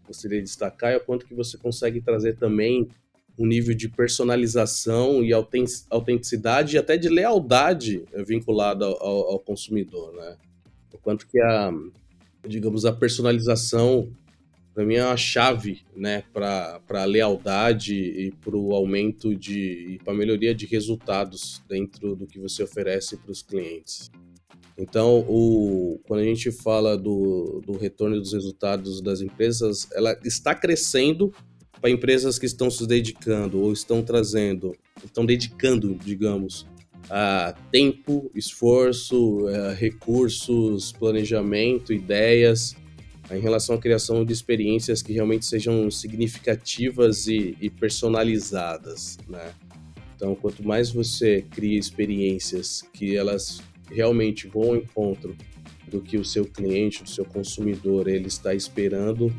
gostaria 0.05 0.39
de 0.39 0.45
destacar 0.45 0.91
é 0.91 0.97
o 0.97 1.01
quanto 1.01 1.25
que 1.25 1.33
você 1.33 1.57
consegue 1.57 2.01
trazer 2.01 2.37
também 2.37 2.89
um 3.37 3.45
nível 3.45 3.73
de 3.73 3.89
personalização 3.89 5.23
e 5.23 5.33
autenticidade 5.89 6.75
e 6.75 6.79
até 6.79 6.97
de 6.97 7.09
lealdade 7.09 8.03
vinculado 8.25 8.85
ao, 8.85 9.31
ao 9.31 9.39
consumidor, 9.39 10.13
né? 10.13 10.37
O 10.93 10.97
quanto 10.99 11.27
que 11.27 11.39
a, 11.39 11.71
digamos, 12.47 12.85
a 12.85 12.93
personalização 12.93 14.11
para 14.73 14.85
mim 14.85 14.95
é 14.95 15.05
uma 15.05 15.17
chave, 15.17 15.81
né, 15.95 16.23
para 16.33 16.81
a 16.89 17.05
lealdade 17.05 17.93
e 17.93 18.31
para 18.31 18.57
o 18.57 18.73
aumento 18.73 19.35
de, 19.35 19.99
para 20.03 20.13
a 20.13 20.15
melhoria 20.15 20.53
de 20.53 20.65
resultados 20.65 21.63
dentro 21.69 22.15
do 22.15 22.25
que 22.25 22.39
você 22.39 22.63
oferece 22.63 23.17
para 23.17 23.31
os 23.31 23.43
clientes. 23.43 24.09
Então, 24.77 25.19
o, 25.27 25.99
quando 26.07 26.21
a 26.21 26.25
gente 26.25 26.51
fala 26.51 26.97
do, 26.97 27.61
do 27.65 27.77
retorno 27.77 28.19
dos 28.19 28.33
resultados 28.33 29.01
das 29.01 29.21
empresas, 29.21 29.87
ela 29.93 30.17
está 30.23 30.55
crescendo 30.55 31.31
para 31.79 31.91
empresas 31.91 32.39
que 32.39 32.45
estão 32.45 32.71
se 32.71 32.87
dedicando 32.87 33.61
ou 33.61 33.71
estão 33.71 34.01
trazendo, 34.01 34.75
estão 35.03 35.25
dedicando, 35.25 35.95
digamos, 35.95 36.65
a 37.09 37.53
tempo, 37.71 38.31
esforço, 38.33 39.47
a 39.47 39.73
recursos, 39.73 40.91
planejamento, 40.93 41.93
ideias 41.93 42.75
em 43.31 43.39
relação 43.39 43.75
à 43.75 43.79
criação 43.79 44.23
de 44.25 44.33
experiências 44.33 45.01
que 45.01 45.13
realmente 45.13 45.45
sejam 45.45 45.89
significativas 45.89 47.27
e, 47.27 47.57
e 47.59 47.69
personalizadas, 47.69 49.17
né? 49.27 49.53
Então, 50.15 50.35
quanto 50.35 50.65
mais 50.65 50.89
você 50.91 51.43
cria 51.51 51.77
experiências 51.77 52.81
que 52.93 53.15
elas 53.15 53.61
realmente 53.93 54.47
vão 54.47 54.63
ao 54.63 54.75
encontro 54.75 55.35
do 55.87 56.01
que 56.01 56.17
o 56.17 56.25
seu 56.25 56.45
cliente, 56.45 57.03
o 57.03 57.07
seu 57.07 57.23
consumidor, 57.23 58.07
ele 58.07 58.27
está 58.27 58.53
esperando, 58.53 59.33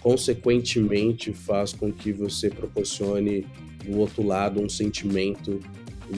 consequentemente 0.00 1.32
faz 1.32 1.72
com 1.72 1.92
que 1.92 2.12
você 2.12 2.48
proporcione 2.48 3.44
do 3.84 3.98
outro 3.98 4.22
lado 4.24 4.60
um 4.60 4.68
sentimento 4.68 5.60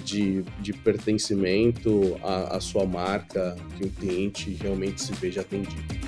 de, 0.05 0.43
de 0.61 0.73
pertencimento 0.73 2.19
à, 2.23 2.57
à 2.57 2.61
sua 2.61 2.85
marca, 2.85 3.57
que 3.77 3.85
o 3.85 3.91
cliente 3.91 4.51
realmente 4.61 5.01
se 5.01 5.13
veja 5.15 5.41
atendido. 5.41 6.08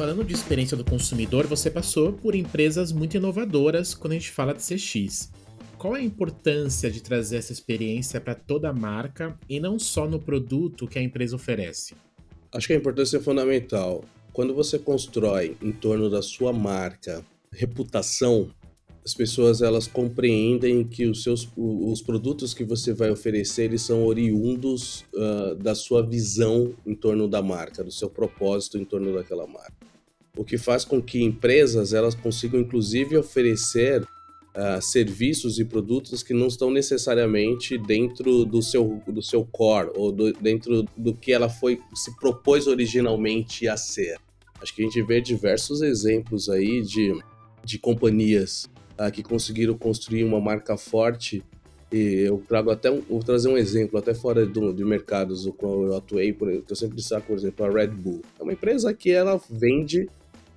Falando 0.00 0.24
de 0.24 0.32
experiência 0.32 0.78
do 0.78 0.82
consumidor, 0.82 1.46
você 1.46 1.70
passou 1.70 2.10
por 2.10 2.34
empresas 2.34 2.90
muito 2.90 3.18
inovadoras 3.18 3.92
quando 3.92 4.12
a 4.12 4.14
gente 4.16 4.30
fala 4.30 4.54
de 4.54 4.62
CX. 4.62 5.30
Qual 5.76 5.94
é 5.94 5.98
a 5.98 6.02
importância 6.02 6.90
de 6.90 7.02
trazer 7.02 7.36
essa 7.36 7.52
experiência 7.52 8.18
para 8.18 8.34
toda 8.34 8.70
a 8.70 8.72
marca 8.72 9.38
e 9.46 9.60
não 9.60 9.78
só 9.78 10.08
no 10.08 10.18
produto 10.18 10.86
que 10.86 10.98
a 10.98 11.02
empresa 11.02 11.36
oferece? 11.36 11.94
Acho 12.50 12.66
que 12.66 12.72
a 12.72 12.76
importância 12.76 13.18
é 13.18 13.20
fundamental. 13.20 14.02
Quando 14.32 14.54
você 14.54 14.78
constrói 14.78 15.54
em 15.60 15.70
torno 15.70 16.08
da 16.08 16.22
sua 16.22 16.50
marca 16.50 17.22
reputação, 17.52 18.48
as 19.04 19.12
pessoas 19.12 19.60
elas 19.60 19.86
compreendem 19.86 20.82
que 20.82 21.04
os 21.04 21.22
seus 21.22 21.46
os 21.54 22.00
produtos 22.00 22.54
que 22.54 22.64
você 22.64 22.94
vai 22.94 23.10
oferecer 23.10 23.64
eles 23.64 23.82
são 23.82 24.06
oriundos 24.06 25.04
uh, 25.12 25.54
da 25.56 25.74
sua 25.74 26.02
visão 26.02 26.74
em 26.86 26.94
torno 26.94 27.28
da 27.28 27.42
marca, 27.42 27.84
do 27.84 27.92
seu 27.92 28.08
propósito 28.08 28.78
em 28.78 28.84
torno 28.86 29.14
daquela 29.14 29.46
marca. 29.46 29.89
O 30.36 30.44
que 30.44 30.56
faz 30.56 30.84
com 30.84 31.02
que 31.02 31.22
empresas 31.22 31.92
elas 31.92 32.14
consigam 32.14 32.60
inclusive 32.60 33.16
oferecer 33.16 34.02
uh, 34.02 34.80
serviços 34.80 35.58
e 35.58 35.64
produtos 35.64 36.22
que 36.22 36.32
não 36.32 36.46
estão 36.46 36.70
necessariamente 36.70 37.76
dentro 37.76 38.44
do 38.44 38.62
seu, 38.62 39.02
do 39.06 39.22
seu 39.22 39.44
core 39.44 39.90
ou 39.94 40.12
do, 40.12 40.32
dentro 40.34 40.84
do 40.96 41.14
que 41.14 41.32
ela 41.32 41.48
foi 41.48 41.80
se 41.94 42.14
propôs 42.16 42.66
originalmente 42.66 43.68
a 43.68 43.76
ser. 43.76 44.18
Acho 44.60 44.74
que 44.74 44.82
a 44.82 44.84
gente 44.84 45.02
vê 45.02 45.20
diversos 45.20 45.82
exemplos 45.82 46.48
aí 46.48 46.82
de, 46.82 47.18
de 47.64 47.78
companhias 47.78 48.68
uh, 48.98 49.10
que 49.10 49.22
conseguiram 49.22 49.76
construir 49.76 50.24
uma 50.24 50.40
marca 50.40 50.76
forte 50.76 51.42
e 51.92 52.20
eu 52.20 52.40
trago 52.46 52.70
até 52.70 52.88
um, 52.88 53.00
vou 53.00 53.20
trazer 53.20 53.48
um 53.48 53.58
exemplo 53.58 53.98
até 53.98 54.14
fora 54.14 54.46
do, 54.46 54.72
de 54.72 54.84
mercados 54.84 55.44
o 55.44 55.52
qual 55.52 55.82
eu 55.84 55.96
atuei, 55.96 56.32
por, 56.32 56.48
eu 56.48 56.76
sempre 56.76 56.94
destaco, 56.94 57.26
por 57.26 57.36
exemplo, 57.36 57.66
a 57.66 57.68
Red 57.68 57.88
Bull. 57.88 58.22
É 58.38 58.42
uma 58.42 58.52
empresa 58.52 58.94
que 58.94 59.10
ela 59.10 59.40
vende 59.50 60.08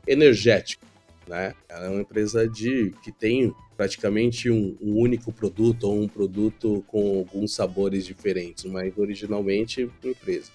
energético, 0.08 0.86
né? 1.28 1.54
Ela 1.70 1.86
é 1.86 1.90
uma 1.90 2.02
empresa 2.02 2.48
de 2.48 2.92
que 3.04 3.12
tem 3.12 3.54
praticamente 3.76 4.50
um, 4.50 4.78
um, 4.82 4.98
único 4.98 5.32
produto 5.32 5.86
ou 5.86 6.02
um 6.02 6.08
produto 6.08 6.84
com 6.88 7.20
alguns 7.20 7.54
sabores 7.54 8.06
diferentes, 8.06 8.66
mas 8.66 8.98
originalmente 8.98 9.84
uma 9.84 10.12
empresa. 10.12 10.52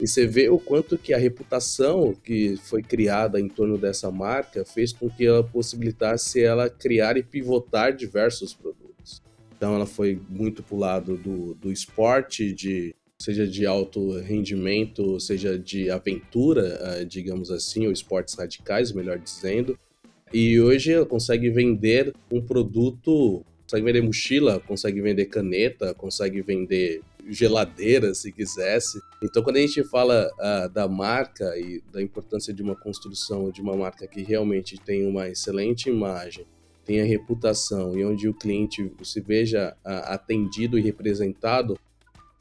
E 0.00 0.06
você 0.06 0.26
vê 0.26 0.48
o 0.48 0.58
quanto 0.58 0.98
que 0.98 1.12
a 1.12 1.18
reputação 1.18 2.14
que 2.14 2.56
foi 2.56 2.82
criada 2.82 3.38
em 3.38 3.48
torno 3.48 3.78
dessa 3.78 4.10
marca 4.10 4.64
fez 4.64 4.92
com 4.92 5.08
que 5.08 5.26
ela 5.26 5.44
possibilitasse 5.44 6.42
ela 6.42 6.68
criar 6.68 7.16
e 7.16 7.22
pivotar 7.22 7.94
diversos 7.94 8.54
produtos. 8.54 9.22
Então 9.56 9.74
ela 9.74 9.86
foi 9.86 10.20
muito 10.28 10.62
para 10.62 10.74
o 10.74 10.78
lado 10.78 11.16
do, 11.16 11.54
do 11.54 11.70
esporte, 11.70 12.52
de, 12.52 12.96
seja 13.22 13.46
de 13.46 13.64
alto 13.64 14.18
rendimento, 14.18 15.20
seja 15.20 15.56
de 15.56 15.88
aventura, 15.88 16.78
eh, 16.82 17.04
digamos 17.04 17.52
assim, 17.52 17.86
ou 17.86 17.92
esportes 17.92 18.34
radicais, 18.34 18.90
melhor 18.90 19.16
dizendo, 19.16 19.78
e 20.32 20.60
hoje 20.60 20.92
ela 20.92 21.06
consegue 21.06 21.48
vender 21.50 22.12
um 22.30 22.40
produto, 22.40 23.44
consegue 23.62 23.84
vender 23.84 24.02
mochila, 24.02 24.58
consegue 24.58 25.00
vender 25.00 25.26
caneta, 25.26 25.94
consegue 25.94 26.42
vender 26.42 27.00
geladeira, 27.28 28.12
se 28.12 28.32
quisesse. 28.32 28.98
Então, 29.22 29.42
quando 29.42 29.56
a 29.56 29.60
gente 29.60 29.84
fala 29.84 30.28
uh, 30.40 30.68
da 30.70 30.88
marca 30.88 31.56
e 31.56 31.80
da 31.92 32.02
importância 32.02 32.52
de 32.52 32.60
uma 32.60 32.74
construção 32.74 33.50
de 33.50 33.60
uma 33.60 33.76
marca 33.76 34.06
que 34.06 34.22
realmente 34.22 34.76
tem 34.78 35.06
uma 35.06 35.28
excelente 35.28 35.88
imagem, 35.88 36.44
tenha 36.84 37.04
reputação 37.04 37.96
e 37.96 38.04
onde 38.04 38.28
o 38.28 38.34
cliente 38.34 38.90
se 39.04 39.20
veja 39.20 39.76
uh, 39.84 40.12
atendido 40.12 40.76
e 40.76 40.82
representado, 40.82 41.78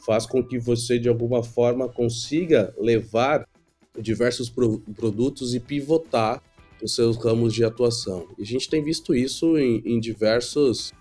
faz 0.06 0.26
com 0.26 0.44
que 0.44 0.58
você, 0.60 0.98
de 0.98 1.10
alguma 1.10 1.44
forma, 1.44 1.88
consiga 1.88 2.74
levar 2.78 3.48
diversos 4.00 4.50
pro 4.50 4.80
produtos 4.96 5.54
e 5.54 5.60
pivotar 5.60 6.42
os 6.82 6.96
seus 6.96 7.18
ramos 7.18 7.54
de 7.54 7.64
atuação. 7.64 8.28
E 8.38 8.42
a 8.42 8.46
gente 8.46 8.70
tem 8.70 8.84
visto 8.84 9.14
isso 9.14 9.58
em, 9.58 9.82
em 9.86 10.00
diversos 10.00 10.92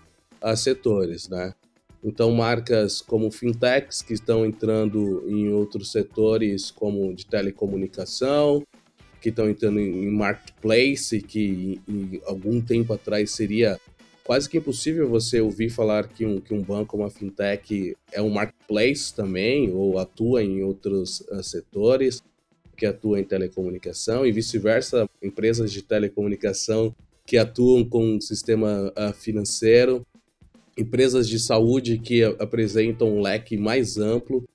uh, 0.43 0.55
setores, 0.55 1.27
né? 1.27 1.53
Então, 2.03 2.31
marcas 2.31 2.99
como 3.01 3.29
fintechs 3.29 4.01
que 4.01 4.13
estão 4.13 4.45
entrando 4.45 5.23
em 5.27 5.49
outros 5.49 5.91
setores, 5.91 6.71
como 6.71 7.13
de 7.13 7.25
telecomunicação, 7.27 8.63
que 9.21 9.29
estão 9.29 9.47
entrando 9.47 9.79
em 9.79 10.09
marketplace, 10.09 11.21
que 11.21 11.79
em, 11.87 11.93
em 11.93 12.21
algum 12.25 12.59
tempo 12.59 12.91
atrás 12.91 13.31
seria 13.31 13.79
quase 14.31 14.49
que 14.49 14.59
impossível 14.59 15.09
você 15.09 15.41
ouvir 15.41 15.69
falar 15.69 16.07
que 16.07 16.25
um, 16.25 16.39
que 16.39 16.53
um 16.53 16.61
banco, 16.61 16.95
uma 16.95 17.09
fintech, 17.09 17.97
é 18.13 18.21
um 18.21 18.29
marketplace 18.29 19.13
também, 19.13 19.69
ou 19.73 19.99
atua 19.99 20.41
em 20.41 20.63
outros 20.63 21.19
uh, 21.29 21.43
setores 21.43 22.23
que 22.77 22.85
atuam 22.85 23.19
em 23.19 23.25
telecomunicação 23.25 24.25
e 24.25 24.31
vice-versa, 24.31 25.05
empresas 25.21 25.69
de 25.69 25.81
telecomunicação 25.81 26.95
que 27.25 27.37
atuam 27.37 27.83
com 27.83 28.15
um 28.15 28.21
sistema 28.21 28.93
uh, 28.97 29.11
financeiro, 29.11 30.07
empresas 30.77 31.27
de 31.27 31.37
saúde 31.37 31.97
que 31.97 32.23
apresentam 32.23 33.09
um 33.09 33.21
leque 33.21 33.57
mais 33.57 33.97
amplo. 33.97 34.47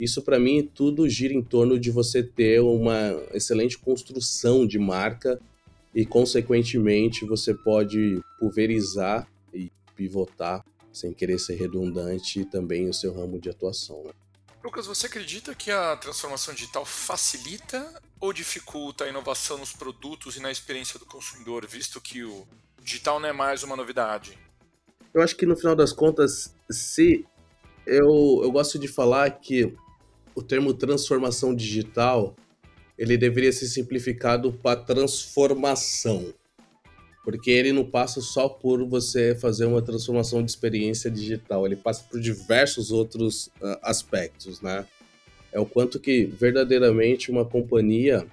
Isso, 0.00 0.22
para 0.22 0.40
mim, 0.40 0.68
tudo 0.74 1.08
gira 1.08 1.32
em 1.32 1.42
torno 1.42 1.78
de 1.78 1.92
você 1.92 2.20
ter 2.20 2.60
uma 2.62 3.16
excelente 3.32 3.78
construção 3.78 4.66
de 4.66 4.76
marca 4.76 5.40
e, 5.94 6.06
consequentemente, 6.06 7.24
você 7.24 7.54
pode 7.54 8.20
pulverizar 8.38 9.28
e 9.52 9.70
pivotar, 9.96 10.64
sem 10.92 11.12
querer 11.12 11.38
ser 11.38 11.56
redundante, 11.56 12.44
também 12.44 12.88
o 12.88 12.94
seu 12.94 13.12
ramo 13.12 13.40
de 13.40 13.50
atuação. 13.50 14.02
Né? 14.04 14.12
Lucas, 14.62 14.86
você 14.86 15.06
acredita 15.06 15.54
que 15.54 15.70
a 15.70 15.96
transformação 15.96 16.54
digital 16.54 16.84
facilita 16.84 18.00
ou 18.20 18.32
dificulta 18.32 19.04
a 19.04 19.08
inovação 19.08 19.58
nos 19.58 19.72
produtos 19.72 20.36
e 20.36 20.40
na 20.40 20.50
experiência 20.50 20.98
do 20.98 21.06
consumidor, 21.06 21.66
visto 21.66 22.00
que 22.00 22.22
o 22.22 22.46
digital 22.82 23.18
não 23.18 23.28
é 23.28 23.32
mais 23.32 23.62
uma 23.62 23.74
novidade? 23.74 24.38
Eu 25.12 25.22
acho 25.22 25.34
que 25.34 25.46
no 25.46 25.56
final 25.56 25.74
das 25.74 25.92
contas, 25.92 26.54
se 26.70 27.24
eu, 27.86 28.40
eu 28.42 28.52
gosto 28.52 28.78
de 28.78 28.86
falar 28.86 29.30
que 29.30 29.74
o 30.34 30.42
termo 30.42 30.72
transformação 30.72 31.54
digital 31.54 32.36
ele 33.00 33.16
deveria 33.16 33.50
ser 33.50 33.66
simplificado 33.66 34.52
para 34.52 34.78
transformação. 34.78 36.34
Porque 37.24 37.50
ele 37.50 37.72
não 37.72 37.84
passa 37.84 38.20
só 38.20 38.46
por 38.46 38.86
você 38.86 39.34
fazer 39.34 39.64
uma 39.64 39.80
transformação 39.80 40.44
de 40.44 40.50
experiência 40.50 41.10
digital, 41.10 41.64
ele 41.64 41.76
passa 41.76 42.04
por 42.10 42.20
diversos 42.20 42.90
outros 42.90 43.46
uh, 43.62 43.78
aspectos, 43.82 44.60
né? 44.60 44.86
É 45.50 45.58
o 45.58 45.64
quanto 45.64 45.98
que 45.98 46.24
verdadeiramente 46.24 47.30
uma 47.30 47.44
companhia 47.44 48.26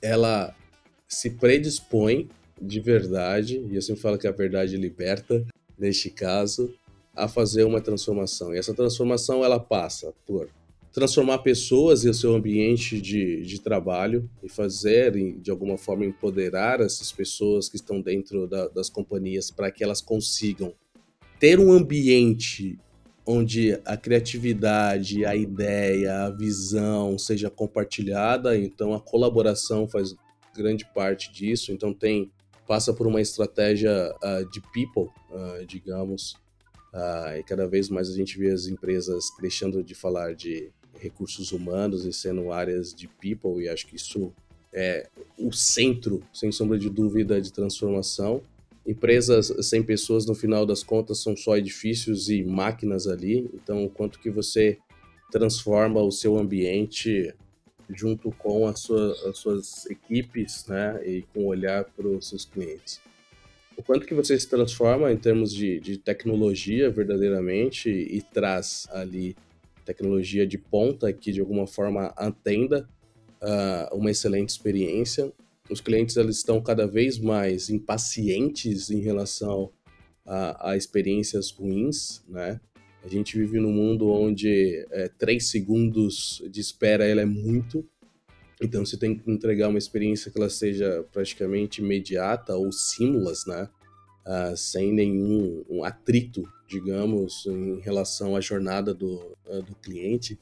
ela 0.00 0.54
se 1.08 1.30
predispõe 1.30 2.28
de 2.60 2.80
verdade, 2.80 3.58
e 3.68 3.74
eu 3.74 3.82
sempre 3.82 4.00
falo 4.00 4.18
que 4.18 4.28
a 4.28 4.32
verdade 4.32 4.76
liberta, 4.76 5.44
neste 5.76 6.08
caso, 6.08 6.72
a 7.14 7.26
fazer 7.26 7.64
uma 7.64 7.80
transformação. 7.80 8.54
E 8.54 8.58
essa 8.58 8.72
transformação 8.72 9.44
ela 9.44 9.58
passa 9.58 10.12
por 10.24 10.48
transformar 10.98 11.38
pessoas 11.38 12.04
e 12.04 12.08
o 12.08 12.14
seu 12.14 12.34
ambiente 12.34 13.00
de, 13.00 13.42
de 13.42 13.60
trabalho 13.60 14.28
e 14.42 14.48
fazer, 14.48 15.12
de 15.38 15.48
alguma 15.48 15.78
forma, 15.78 16.04
empoderar 16.04 16.80
essas 16.80 17.12
pessoas 17.12 17.68
que 17.68 17.76
estão 17.76 18.00
dentro 18.00 18.48
da, 18.48 18.66
das 18.66 18.90
companhias 18.90 19.48
para 19.48 19.70
que 19.70 19.84
elas 19.84 20.00
consigam 20.00 20.74
ter 21.38 21.60
um 21.60 21.70
ambiente 21.70 22.76
onde 23.24 23.78
a 23.84 23.96
criatividade, 23.96 25.24
a 25.24 25.36
ideia, 25.36 26.24
a 26.24 26.30
visão 26.30 27.16
seja 27.16 27.48
compartilhada, 27.48 28.58
então 28.58 28.92
a 28.92 29.00
colaboração 29.00 29.86
faz 29.86 30.16
grande 30.56 30.84
parte 30.92 31.30
disso. 31.30 31.70
Então 31.70 31.94
tem 31.94 32.32
passa 32.66 32.92
por 32.92 33.06
uma 33.06 33.20
estratégia 33.20 34.14
uh, 34.16 34.50
de 34.50 34.60
people, 34.72 35.10
uh, 35.30 35.64
digamos, 35.64 36.32
uh, 36.92 37.36
e 37.38 37.42
cada 37.44 37.68
vez 37.68 37.88
mais 37.88 38.10
a 38.10 38.14
gente 38.14 38.36
vê 38.36 38.50
as 38.50 38.66
empresas 38.66 39.26
deixando 39.40 39.82
de 39.82 39.94
falar 39.94 40.34
de 40.34 40.72
recursos 40.98 41.52
humanos 41.52 42.04
e 42.04 42.12
sendo 42.12 42.52
áreas 42.52 42.94
de 42.94 43.06
people, 43.06 43.62
e 43.62 43.68
acho 43.68 43.86
que 43.86 43.96
isso 43.96 44.32
é 44.72 45.08
o 45.38 45.52
centro, 45.52 46.22
sem 46.32 46.52
sombra 46.52 46.78
de 46.78 46.90
dúvida, 46.90 47.40
de 47.40 47.52
transformação. 47.52 48.42
Empresas 48.86 49.52
sem 49.66 49.82
pessoas, 49.82 50.26
no 50.26 50.34
final 50.34 50.64
das 50.64 50.82
contas, 50.82 51.18
são 51.18 51.36
só 51.36 51.56
edifícios 51.56 52.28
e 52.30 52.42
máquinas 52.42 53.06
ali, 53.06 53.50
então 53.54 53.84
o 53.84 53.90
quanto 53.90 54.18
que 54.18 54.30
você 54.30 54.78
transforma 55.30 56.00
o 56.00 56.10
seu 56.10 56.38
ambiente 56.38 57.34
junto 57.90 58.30
com 58.32 58.66
as, 58.66 58.80
sua, 58.80 59.12
as 59.28 59.38
suas 59.38 59.86
equipes, 59.86 60.66
né, 60.66 61.00
e 61.06 61.22
com 61.34 61.46
olhar 61.46 61.84
para 61.84 62.06
os 62.06 62.28
seus 62.28 62.44
clientes. 62.44 63.00
O 63.76 63.82
quanto 63.82 64.06
que 64.06 64.14
você 64.14 64.38
se 64.38 64.48
transforma 64.48 65.12
em 65.12 65.16
termos 65.16 65.52
de, 65.52 65.78
de 65.80 65.96
tecnologia 65.96 66.90
verdadeiramente 66.90 67.88
e 67.88 68.20
traz 68.20 68.88
ali 68.90 69.36
tecnologia 69.88 70.46
de 70.46 70.58
ponta 70.58 71.12
que 71.12 71.32
de 71.32 71.40
alguma 71.40 71.66
forma 71.66 72.12
atenda 72.16 72.88
uh, 73.42 73.96
uma 73.96 74.10
excelente 74.10 74.50
experiência. 74.50 75.32
Os 75.70 75.80
clientes 75.80 76.16
eles 76.16 76.36
estão 76.36 76.60
cada 76.60 76.86
vez 76.86 77.18
mais 77.18 77.70
impacientes 77.70 78.90
em 78.90 79.00
relação 79.00 79.70
a, 80.26 80.72
a 80.72 80.76
experiências 80.76 81.50
ruins, 81.50 82.22
né? 82.28 82.60
A 83.02 83.08
gente 83.08 83.38
vive 83.38 83.58
num 83.60 83.72
mundo 83.72 84.10
onde 84.10 84.84
é, 84.90 85.08
três 85.08 85.50
segundos 85.50 86.42
de 86.50 86.60
espera 86.60 87.04
ela 87.06 87.22
é 87.22 87.24
muito, 87.24 87.86
então 88.60 88.84
você 88.84 88.96
tem 88.96 89.16
que 89.16 89.30
entregar 89.30 89.68
uma 89.68 89.78
experiência 89.78 90.30
que 90.30 90.36
ela 90.36 90.50
seja 90.50 91.06
praticamente 91.12 91.80
imediata 91.80 92.56
ou 92.56 92.72
símulas, 92.72 93.46
né? 93.46 93.68
Uh, 94.28 94.54
sem 94.54 94.92
nenhum 94.92 95.64
um 95.70 95.82
atrito 95.82 96.42
digamos, 96.68 97.46
em 97.46 97.80
relação 97.80 98.36
à 98.36 98.40
jornada 98.40 98.92
do, 98.92 99.36
do 99.66 99.74
cliente. 99.82 100.38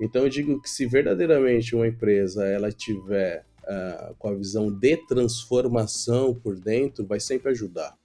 Então 0.00 0.22
eu 0.22 0.28
digo 0.28 0.60
que 0.60 0.68
se 0.68 0.86
verdadeiramente 0.86 1.74
uma 1.74 1.88
empresa 1.88 2.46
ela 2.46 2.70
tiver 2.70 3.44
uh, 3.64 4.14
com 4.18 4.28
a 4.28 4.34
visão 4.34 4.70
de 4.70 4.96
transformação 5.06 6.34
por 6.34 6.58
dentro, 6.58 7.06
vai 7.06 7.18
sempre 7.18 7.50
ajudar. 7.50 7.98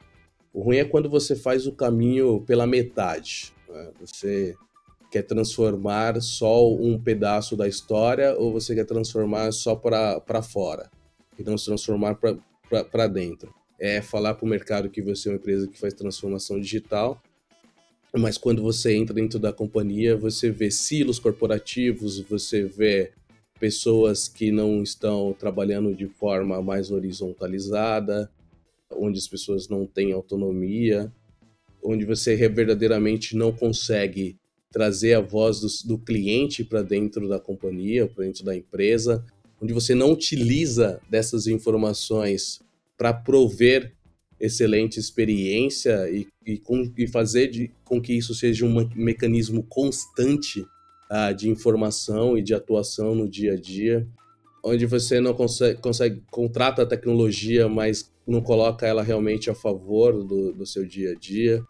O 0.54 0.62
ruim 0.62 0.78
é 0.78 0.86
quando 0.86 1.10
você 1.10 1.36
faz 1.36 1.68
o 1.68 1.74
caminho 1.74 2.42
pela 2.42 2.66
metade. 2.66 3.54
Né? 3.70 3.92
Você 4.00 4.56
quer 5.12 5.24
transformar 5.24 6.22
só 6.22 6.70
um 6.74 7.00
pedaço 7.00 7.56
da 7.56 7.68
história 7.68 8.36
ou 8.38 8.54
você 8.54 8.74
quer 8.74 8.86
transformar 8.86 9.52
só 9.52 9.76
para 9.76 10.42
fora 10.42 10.90
e 11.38 11.44
não 11.44 11.58
se 11.58 11.66
transformar 11.66 12.16
para 12.16 13.08
dentro 13.08 13.54
é 13.80 14.02
falar 14.02 14.36
para 14.36 14.46
o 14.46 14.50
mercado 14.50 14.90
que 14.90 15.02
você 15.02 15.30
é 15.30 15.32
uma 15.32 15.38
empresa 15.38 15.68
que 15.68 15.80
faz 15.80 15.94
transformação 15.94 16.60
digital, 16.60 17.22
mas 18.18 18.38
quando 18.38 18.62
você 18.62 18.96
entra 18.96 19.14
dentro 19.14 19.38
da 19.38 19.52
companhia, 19.52 20.16
você 20.16 20.50
vê 20.50 20.72
silos 20.72 21.20
corporativos, 21.20 22.20
você 22.20 22.64
vê 22.64 23.12
pessoas 23.60 24.28
que 24.28 24.52
não 24.52 24.82
estão 24.82 25.34
trabalhando 25.38 25.94
de 25.94 26.08
forma 26.08 26.62
mais 26.62 26.92
horizontalizada, 26.92 28.30
onde 28.92 29.20
as 29.20 29.28
pessoas 29.28 29.68
não 29.68 29.86
têm 29.86 30.14
autonomia, 30.14 31.12
onde 31.84 32.06
você 32.06 32.36
verdadeiramente 32.48 33.36
não 33.36 33.52
consegue 33.52 34.38
trazer 34.72 35.14
a 35.14 35.22
voz 35.22 35.60
do, 35.60 35.68
do 35.88 35.98
cliente 35.98 36.64
para 36.64 36.82
dentro 36.82 37.28
da 37.28 37.40
companhia, 37.40 38.08
para 38.08 38.26
dentro 38.26 38.44
da 38.44 38.56
empresa, 38.56 39.26
onde 39.62 39.74
você 39.74 39.96
não 39.96 40.12
utiliza 40.12 41.02
dessas 41.10 41.48
informações 41.48 42.60
para 42.98 43.14
prover 43.14 43.94
excelente 44.40 45.00
experiência 45.00 46.10
e, 46.10 46.28
e, 46.46 46.58
com, 46.58 46.92
e 46.98 47.08
fazer 47.08 47.48
de, 47.48 47.72
com 47.84 48.02
que 48.02 48.14
isso 48.14 48.34
seja 48.34 48.66
um 48.66 48.90
mecanismo 48.96 49.64
constante 49.64 50.62
uh, 50.62 51.34
de 51.36 51.50
informação 51.50 52.38
e 52.38 52.42
de 52.42 52.54
atuação 52.54 53.16
no 53.16 53.30
dia 53.30 53.54
a 53.54 53.56
dia, 53.56 54.08
onde 54.64 54.86
você 54.86 55.20
não 55.20 55.34
consegue, 55.34 55.80
consegue 55.80 56.24
contrata 56.30 56.82
a 56.82 56.86
tecnologia, 56.86 57.70
mas 57.70 58.12
não 58.28 58.42
coloca 58.42 58.86
ela 58.86 59.04
realmente 59.04 59.50
a 59.50 59.56
favor 59.56 60.24
do, 60.24 60.52
do 60.52 60.66
seu 60.66 60.86
dia 60.86 61.12
a 61.12 61.16
dia, 61.16 61.64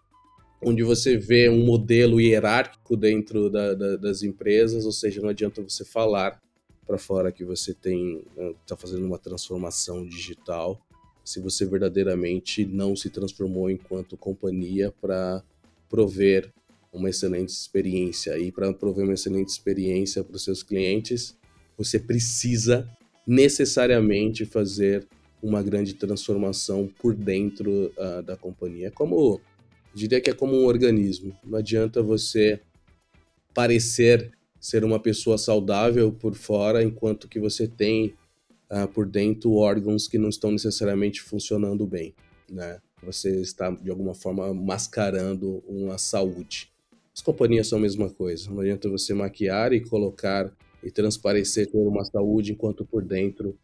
onde 0.64 0.82
você 0.84 1.18
vê 1.18 1.50
um 1.50 1.64
modelo 1.64 2.20
hierárquico 2.20 2.96
dentro 2.96 3.50
da, 3.50 3.74
da, 3.74 3.98
das 3.98 4.24
empresas, 4.24 4.86
ou 4.86 4.92
seja, 4.92 5.22
não 5.22 5.30
adianta 5.30 5.62
você 5.62 5.86
falar 5.86 6.42
para 6.88 6.98
fora 6.98 7.32
que 7.32 7.44
você 7.44 7.74
tem 7.74 8.24
está 8.62 8.78
fazendo 8.78 9.06
uma 9.06 9.18
transformação 9.18 10.08
digital 10.08 10.85
se 11.26 11.40
você 11.40 11.66
verdadeiramente 11.66 12.64
não 12.66 12.96
se 12.96 13.10
transformou 13.10 13.70
enquanto 13.70 14.16
companhia 14.16 14.94
para 15.02 15.44
prover 15.90 16.54
uma 16.94 17.10
excelente 17.10 17.50
experiência. 17.50 18.38
E 18.38 18.52
para 18.52 18.72
prover 18.72 19.04
uma 19.04 19.16
excelente 19.16 19.50
experiência 19.50 20.24
para 20.24 20.36
os 20.36 20.44
seus 20.44 20.62
clientes, 20.62 21.36
você 21.76 22.00
precisa 22.00 22.88
necessariamente 23.28 24.46
fazer 24.46 25.06
uma 25.42 25.62
grande 25.64 25.96
transformação 25.96 26.90
por 27.00 27.16
dentro 27.16 27.92
uh, 27.98 28.22
da 28.22 28.38
companhia. 28.38 28.92
Como, 28.92 29.42
diria 29.94 30.22
que 30.22 30.30
é 30.30 30.34
como 30.34 30.56
um 30.56 30.66
organismo. 30.66 31.36
Não 31.44 31.58
adianta 31.58 32.02
você 32.02 32.62
parecer 33.54 34.32
ser 34.60 34.84
uma 34.84 35.00
pessoa 35.00 35.38
saudável 35.38 36.12
por 36.12 36.36
fora, 36.36 36.84
enquanto 36.84 37.28
que 37.28 37.40
você 37.40 37.68
tem 37.68 38.16
uh, 38.72 38.88
por 38.88 39.06
dentro 39.06 39.54
órgãos 39.54 40.08
que 40.08 40.18
não 40.18 40.30
estão 40.30 40.52
necessariamente 40.52 41.22
funcionando 41.22 41.86
bem, 41.86 42.14
né? 42.50 42.80
Você 43.04 43.42
está 43.42 43.70
de 43.70 43.90
alguma 43.90 44.14
forma 44.14 44.54
mascarando 44.54 45.64
uma 45.68 45.98
saúde. 45.98 46.72
As 47.14 47.22
companhias 47.22 47.68
são 47.68 47.78
a 47.78 47.82
mesma 47.82 48.10
coisa. 48.10 48.50
Não 48.50 48.62
adianta 48.62 48.90
você 48.90 49.14
maquiar 49.14 49.74
e 49.74 49.82
colocar 49.82 50.52
e 50.84 50.92
transparecer 50.92 51.68
ter 51.68 51.78
uma 51.78 52.04
saúde 52.04 52.52
enquanto 52.52 52.86
por 52.86 53.04
dentro 53.04 53.58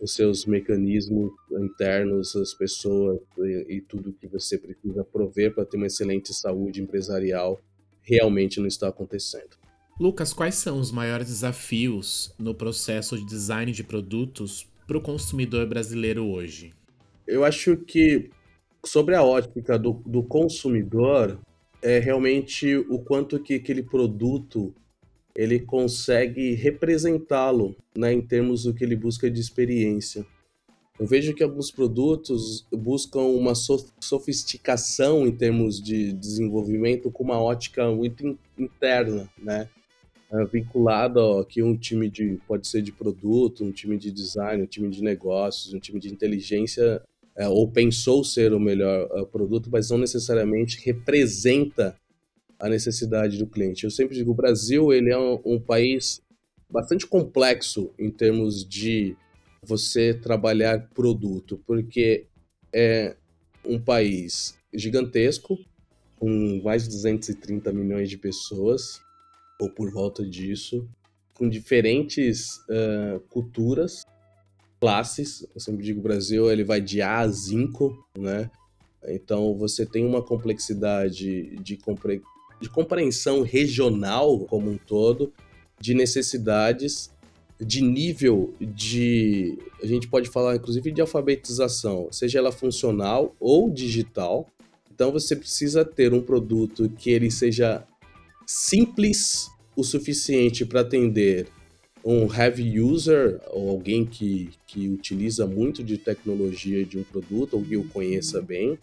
os 0.00 0.14
seus 0.14 0.44
mecanismos 0.46 1.30
internos, 1.52 2.34
as 2.34 2.52
pessoas 2.52 3.20
e, 3.38 3.76
e 3.76 3.80
tudo 3.80 4.12
que 4.12 4.26
você 4.26 4.58
precisa 4.58 5.04
prover 5.04 5.54
para 5.54 5.64
ter 5.64 5.76
uma 5.76 5.86
excelente 5.86 6.34
saúde 6.34 6.82
empresarial 6.82 7.60
realmente 8.02 8.58
não 8.58 8.66
está 8.66 8.88
acontecendo. 8.88 9.56
Lucas, 10.02 10.32
quais 10.32 10.56
são 10.56 10.80
os 10.80 10.90
maiores 10.90 11.28
desafios 11.28 12.34
no 12.36 12.52
processo 12.52 13.16
de 13.16 13.24
design 13.24 13.70
de 13.70 13.84
produtos 13.84 14.66
para 14.84 14.98
o 14.98 15.00
consumidor 15.00 15.64
brasileiro 15.68 16.26
hoje? 16.26 16.74
Eu 17.24 17.44
acho 17.44 17.76
que 17.76 18.28
sobre 18.84 19.14
a 19.14 19.22
ótica 19.22 19.78
do, 19.78 19.92
do 20.04 20.24
consumidor 20.24 21.38
é 21.80 22.00
realmente 22.00 22.74
o 22.76 22.98
quanto 22.98 23.40
que 23.40 23.54
aquele 23.54 23.80
produto 23.80 24.74
ele 25.36 25.60
consegue 25.60 26.52
representá-lo 26.54 27.76
né, 27.96 28.12
em 28.12 28.20
termos 28.20 28.64
do 28.64 28.74
que 28.74 28.82
ele 28.82 28.96
busca 28.96 29.30
de 29.30 29.40
experiência. 29.40 30.26
Eu 30.98 31.06
vejo 31.06 31.32
que 31.32 31.44
alguns 31.44 31.70
produtos 31.70 32.66
buscam 32.72 33.20
uma 33.20 33.54
sofisticação 33.54 35.28
em 35.28 35.30
termos 35.30 35.80
de 35.80 36.12
desenvolvimento 36.12 37.08
com 37.08 37.22
uma 37.22 37.40
ótica 37.40 37.88
muito 37.92 38.36
interna, 38.58 39.30
né? 39.38 39.68
É, 40.32 40.44
vinculado 40.46 41.38
aqui 41.38 41.60
a 41.60 41.64
um 41.64 41.76
time 41.76 42.08
de, 42.08 42.38
pode 42.46 42.66
ser 42.66 42.80
de 42.80 42.90
produto, 42.90 43.64
um 43.64 43.70
time 43.70 43.98
de 43.98 44.10
design, 44.10 44.62
um 44.62 44.66
time 44.66 44.88
de 44.88 45.02
negócios, 45.02 45.74
um 45.74 45.78
time 45.78 46.00
de 46.00 46.10
inteligência, 46.10 47.02
é, 47.36 47.46
ou 47.46 47.70
pensou 47.70 48.24
ser 48.24 48.52
o 48.52 48.60
melhor 48.60 49.08
uh, 49.12 49.26
produto, 49.26 49.68
mas 49.70 49.90
não 49.90 49.98
necessariamente 49.98 50.80
representa 50.84 51.94
a 52.58 52.68
necessidade 52.68 53.38
do 53.38 53.46
cliente. 53.46 53.84
Eu 53.84 53.90
sempre 53.90 54.16
digo, 54.16 54.30
o 54.30 54.34
Brasil 54.34 54.92
ele 54.92 55.10
é 55.10 55.18
um, 55.18 55.40
um 55.44 55.60
país 55.60 56.22
bastante 56.70 57.06
complexo 57.06 57.90
em 57.98 58.10
termos 58.10 58.66
de 58.66 59.14
você 59.62 60.14
trabalhar 60.14 60.88
produto, 60.94 61.62
porque 61.66 62.24
é 62.72 63.16
um 63.64 63.78
país 63.78 64.56
gigantesco, 64.72 65.58
com 66.16 66.60
mais 66.62 66.84
de 66.84 66.90
230 66.90 67.72
milhões 67.72 68.08
de 68.08 68.16
pessoas, 68.16 69.00
ou 69.62 69.70
por 69.70 69.92
volta 69.92 70.26
disso, 70.26 70.88
com 71.34 71.48
diferentes 71.48 72.56
uh, 72.68 73.20
culturas, 73.30 74.04
classes. 74.80 75.46
Eu 75.54 75.60
sempre 75.60 75.84
digo, 75.84 76.02
Brasil 76.02 76.50
ele 76.50 76.64
vai 76.64 76.80
de 76.80 77.00
A 77.00 77.20
a 77.20 77.28
Zinco, 77.28 78.04
né? 78.18 78.50
Então 79.06 79.56
você 79.56 79.86
tem 79.86 80.04
uma 80.04 80.20
complexidade 80.20 81.56
de, 81.58 81.76
compre... 81.76 82.20
de 82.60 82.68
compreensão 82.68 83.42
regional 83.42 84.40
como 84.46 84.68
um 84.68 84.76
todo, 84.76 85.32
de 85.80 85.94
necessidades, 85.94 87.12
de 87.60 87.82
nível 87.82 88.52
de. 88.60 89.56
A 89.80 89.86
gente 89.86 90.08
pode 90.08 90.28
falar 90.28 90.56
inclusive 90.56 90.90
de 90.90 91.00
alfabetização, 91.00 92.08
seja 92.10 92.40
ela 92.40 92.50
funcional 92.50 93.36
ou 93.38 93.70
digital. 93.70 94.48
Então 94.92 95.12
você 95.12 95.36
precisa 95.36 95.84
ter 95.84 96.12
um 96.12 96.20
produto 96.20 96.88
que 96.98 97.10
ele 97.10 97.30
seja 97.30 97.86
simples 98.46 99.50
o 99.76 99.82
suficiente 99.82 100.64
para 100.64 100.80
atender 100.80 101.48
um 102.04 102.32
heavy 102.32 102.80
user 102.80 103.40
ou 103.48 103.70
alguém 103.70 104.04
que, 104.04 104.50
que 104.66 104.88
utiliza 104.88 105.46
muito 105.46 105.82
de 105.82 105.96
tecnologia 105.96 106.84
de 106.84 106.98
um 106.98 107.04
produto 107.04 107.54
ou 107.54 107.62
que 107.62 107.76
o 107.76 107.84
conheça 107.84 108.42
bem, 108.42 108.78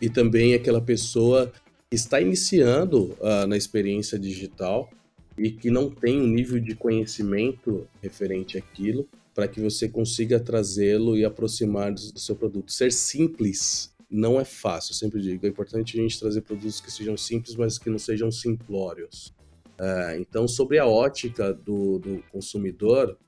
e 0.00 0.08
também 0.08 0.54
aquela 0.54 0.80
pessoa 0.80 1.52
que 1.90 1.96
está 1.96 2.20
iniciando 2.20 3.16
uh, 3.20 3.46
na 3.46 3.56
experiência 3.56 4.18
digital 4.18 4.90
e 5.36 5.50
que 5.50 5.70
não 5.70 5.90
tem 5.90 6.20
um 6.20 6.26
nível 6.26 6.58
de 6.58 6.74
conhecimento 6.74 7.86
referente 8.02 8.56
àquilo, 8.56 9.06
para 9.34 9.48
que 9.48 9.60
você 9.60 9.88
consiga 9.88 10.38
trazê-lo 10.38 11.16
e 11.16 11.24
aproximar 11.24 11.92
do, 11.92 12.12
do 12.12 12.20
seu 12.20 12.36
produto. 12.36 12.72
Ser 12.72 12.92
simples 12.92 13.93
não 14.14 14.40
é 14.40 14.44
fácil, 14.44 14.92
eu 14.92 14.96
sempre 14.96 15.20
digo. 15.20 15.44
É 15.44 15.48
importante 15.48 15.98
a 15.98 16.02
gente 16.02 16.20
trazer 16.20 16.42
produtos 16.42 16.80
que 16.80 16.90
sejam 16.90 17.16
simples, 17.16 17.56
mas 17.56 17.78
que 17.78 17.90
não 17.90 17.98
sejam 17.98 18.30
simplórios. 18.30 19.34
Uh, 19.78 20.20
então, 20.20 20.46
sobre 20.46 20.78
a 20.78 20.86
ótica 20.86 21.52
do, 21.52 21.98
do 21.98 22.22
consumidor, 22.30 23.18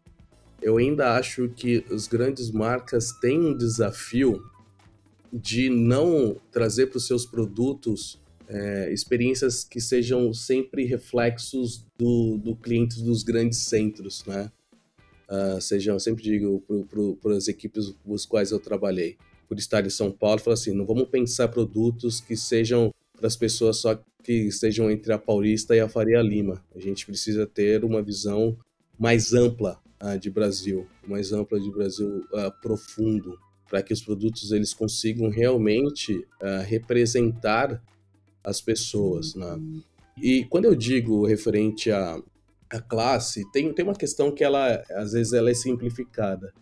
eu 0.62 0.76
ainda 0.76 1.16
acho 1.16 1.48
que 1.48 1.84
as 1.90 2.06
grandes 2.06 2.52
marcas 2.52 3.10
têm 3.20 3.38
um 3.38 3.56
desafio 3.56 4.40
de 5.32 5.68
não 5.68 6.40
trazer 6.52 6.86
para 6.86 6.98
os 6.98 7.06
seus 7.06 7.26
produtos 7.26 8.22
é, 8.48 8.92
experiências 8.92 9.64
que 9.64 9.80
sejam 9.80 10.32
sempre 10.32 10.84
reflexos 10.84 11.84
do, 11.98 12.38
do 12.38 12.54
cliente 12.54 13.02
dos 13.02 13.24
grandes 13.24 13.58
centros, 13.58 14.24
né? 14.24 14.52
Uh, 15.28 15.60
sejam, 15.60 15.98
sempre 15.98 16.22
digo 16.22 16.62
para 17.20 17.36
as 17.36 17.48
equipes 17.48 17.92
com 18.04 18.14
as 18.14 18.24
quais 18.24 18.52
eu 18.52 18.60
trabalhei, 18.60 19.18
por 19.48 19.58
estar 19.58 19.84
em 19.84 19.90
São 19.90 20.10
Paulo, 20.10 20.40
falo 20.40 20.54
assim, 20.54 20.72
não 20.72 20.84
vamos 20.84 21.08
pensar 21.08 21.48
produtos 21.48 22.20
que 22.20 22.36
sejam 22.36 22.90
para 23.16 23.26
as 23.26 23.36
pessoas 23.36 23.78
só 23.78 23.98
que 24.22 24.32
estejam 24.32 24.90
entre 24.90 25.12
a 25.12 25.18
Paulista 25.18 25.74
e 25.74 25.80
a 25.80 25.88
Faria 25.88 26.20
Lima. 26.20 26.62
A 26.74 26.80
gente 26.80 27.06
precisa 27.06 27.46
ter 27.46 27.84
uma 27.84 28.02
visão 28.02 28.56
mais 28.98 29.32
ampla 29.32 29.80
uh, 30.02 30.18
de 30.18 30.30
Brasil, 30.30 30.86
mais 31.06 31.32
ampla 31.32 31.60
de 31.60 31.70
Brasil 31.70 32.24
uh, 32.32 32.60
profundo, 32.60 33.38
para 33.68 33.82
que 33.82 33.92
os 33.92 34.00
produtos 34.00 34.52
eles 34.52 34.74
consigam 34.74 35.28
realmente 35.28 36.12
uh, 36.42 36.62
representar 36.64 37.82
as 38.42 38.60
pessoas. 38.60 39.34
Né? 39.34 39.60
E 40.20 40.44
quando 40.44 40.64
eu 40.64 40.74
digo 40.74 41.26
referente 41.26 41.90
à, 41.90 42.20
à 42.70 42.80
classe, 42.80 43.48
tem, 43.52 43.72
tem 43.72 43.84
uma 43.84 43.94
questão 43.94 44.32
que 44.32 44.42
ela 44.42 44.82
às 44.90 45.12
vezes 45.12 45.32
ela 45.32 45.50
é 45.50 45.54
simplificada. 45.54 46.52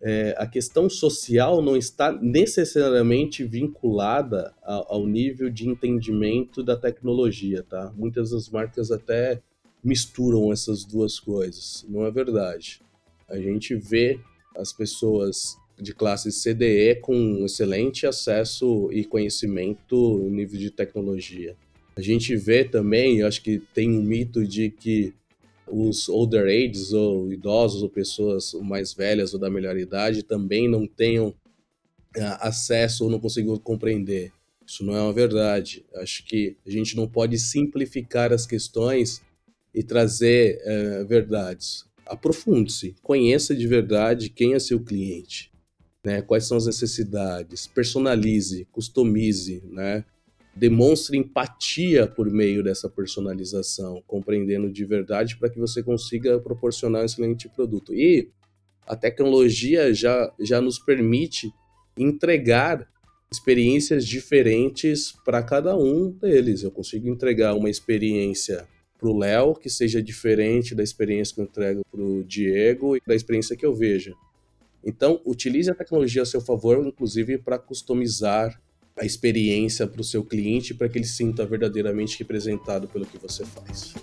É, 0.00 0.34
a 0.38 0.46
questão 0.46 0.88
social 0.88 1.60
não 1.60 1.76
está 1.76 2.12
necessariamente 2.12 3.44
vinculada 3.44 4.54
ao, 4.62 4.94
ao 4.94 5.06
nível 5.06 5.50
de 5.50 5.68
entendimento 5.68 6.62
da 6.62 6.76
tecnologia, 6.76 7.64
tá? 7.64 7.92
Muitas 7.96 8.30
das 8.30 8.48
marcas 8.48 8.92
até 8.92 9.42
misturam 9.82 10.52
essas 10.52 10.84
duas 10.84 11.18
coisas. 11.18 11.84
Não 11.88 12.06
é 12.06 12.10
verdade. 12.10 12.80
A 13.28 13.38
gente 13.38 13.74
vê 13.74 14.20
as 14.56 14.72
pessoas 14.72 15.56
de 15.80 15.94
classe 15.94 16.30
CDE 16.30 16.96
com 17.00 17.44
excelente 17.44 18.06
acesso 18.06 18.90
e 18.92 19.04
conhecimento 19.04 20.18
no 20.18 20.30
nível 20.30 20.58
de 20.58 20.70
tecnologia. 20.70 21.56
A 21.96 22.00
gente 22.00 22.36
vê 22.36 22.64
também, 22.64 23.18
eu 23.18 23.26
acho 23.26 23.42
que 23.42 23.58
tem 23.74 23.90
um 23.90 24.02
mito 24.02 24.46
de 24.46 24.70
que 24.70 25.12
os 25.70 26.08
older 26.08 26.46
ages, 26.46 26.92
ou 26.92 27.32
idosos, 27.32 27.82
ou 27.82 27.88
pessoas 27.88 28.52
mais 28.62 28.92
velhas 28.92 29.34
ou 29.34 29.40
da 29.40 29.50
melhor 29.50 29.76
idade, 29.76 30.22
também 30.22 30.68
não 30.68 30.86
tenham 30.86 31.28
uh, 31.28 32.38
acesso 32.40 33.04
ou 33.04 33.10
não 33.10 33.20
consigam 33.20 33.56
compreender. 33.58 34.32
Isso 34.66 34.84
não 34.84 34.94
é 34.96 35.00
uma 35.00 35.12
verdade. 35.12 35.84
Acho 35.96 36.24
que 36.24 36.56
a 36.66 36.70
gente 36.70 36.96
não 36.96 37.08
pode 37.08 37.38
simplificar 37.38 38.32
as 38.32 38.46
questões 38.46 39.22
e 39.74 39.82
trazer 39.82 40.60
uh, 40.62 41.06
verdades. 41.06 41.86
Aprofunde-se, 42.06 42.94
conheça 43.02 43.54
de 43.54 43.66
verdade 43.66 44.30
quem 44.30 44.54
é 44.54 44.58
seu 44.58 44.80
cliente 44.80 45.50
né? 46.08 46.22
Quais 46.22 46.46
são 46.46 46.56
as 46.56 46.66
necessidades? 46.66 47.66
Personalize, 47.66 48.66
customize, 48.72 49.62
né? 49.66 50.04
Demonstre 50.58 51.16
empatia 51.16 52.06
por 52.06 52.28
meio 52.28 52.64
dessa 52.64 52.88
personalização, 52.88 54.02
compreendendo 54.08 54.68
de 54.68 54.84
verdade 54.84 55.36
para 55.36 55.48
que 55.48 55.58
você 55.58 55.82
consiga 55.84 56.40
proporcionar 56.40 57.02
um 57.02 57.04
excelente 57.04 57.48
produto. 57.48 57.94
E 57.94 58.28
a 58.84 58.96
tecnologia 58.96 59.94
já, 59.94 60.32
já 60.40 60.60
nos 60.60 60.78
permite 60.80 61.52
entregar 61.96 62.88
experiências 63.30 64.04
diferentes 64.04 65.12
para 65.24 65.42
cada 65.44 65.76
um 65.76 66.10
deles. 66.10 66.64
Eu 66.64 66.72
consigo 66.72 67.08
entregar 67.08 67.54
uma 67.54 67.70
experiência 67.70 68.66
para 68.98 69.08
o 69.08 69.16
Léo 69.16 69.54
que 69.54 69.70
seja 69.70 70.02
diferente 70.02 70.74
da 70.74 70.82
experiência 70.82 71.36
que 71.36 71.40
eu 71.40 71.44
entrego 71.44 71.82
para 71.88 72.02
o 72.02 72.24
Diego 72.24 72.96
e 72.96 73.02
da 73.06 73.14
experiência 73.14 73.56
que 73.56 73.64
eu 73.64 73.74
vejo. 73.74 74.16
Então, 74.84 75.20
utilize 75.24 75.70
a 75.70 75.74
tecnologia 75.74 76.22
a 76.22 76.26
seu 76.26 76.40
favor, 76.40 76.84
inclusive 76.84 77.38
para 77.38 77.58
customizar 77.58 78.60
a 78.98 79.04
experiência 79.04 79.86
para 79.86 80.00
o 80.00 80.04
seu 80.04 80.24
cliente, 80.24 80.74
para 80.74 80.88
que 80.88 80.98
ele 80.98 81.06
sinta 81.06 81.46
verdadeiramente 81.46 82.18
representado 82.18 82.88
pelo 82.88 83.06
que 83.06 83.18
você 83.18 83.44
faz. 83.46 83.94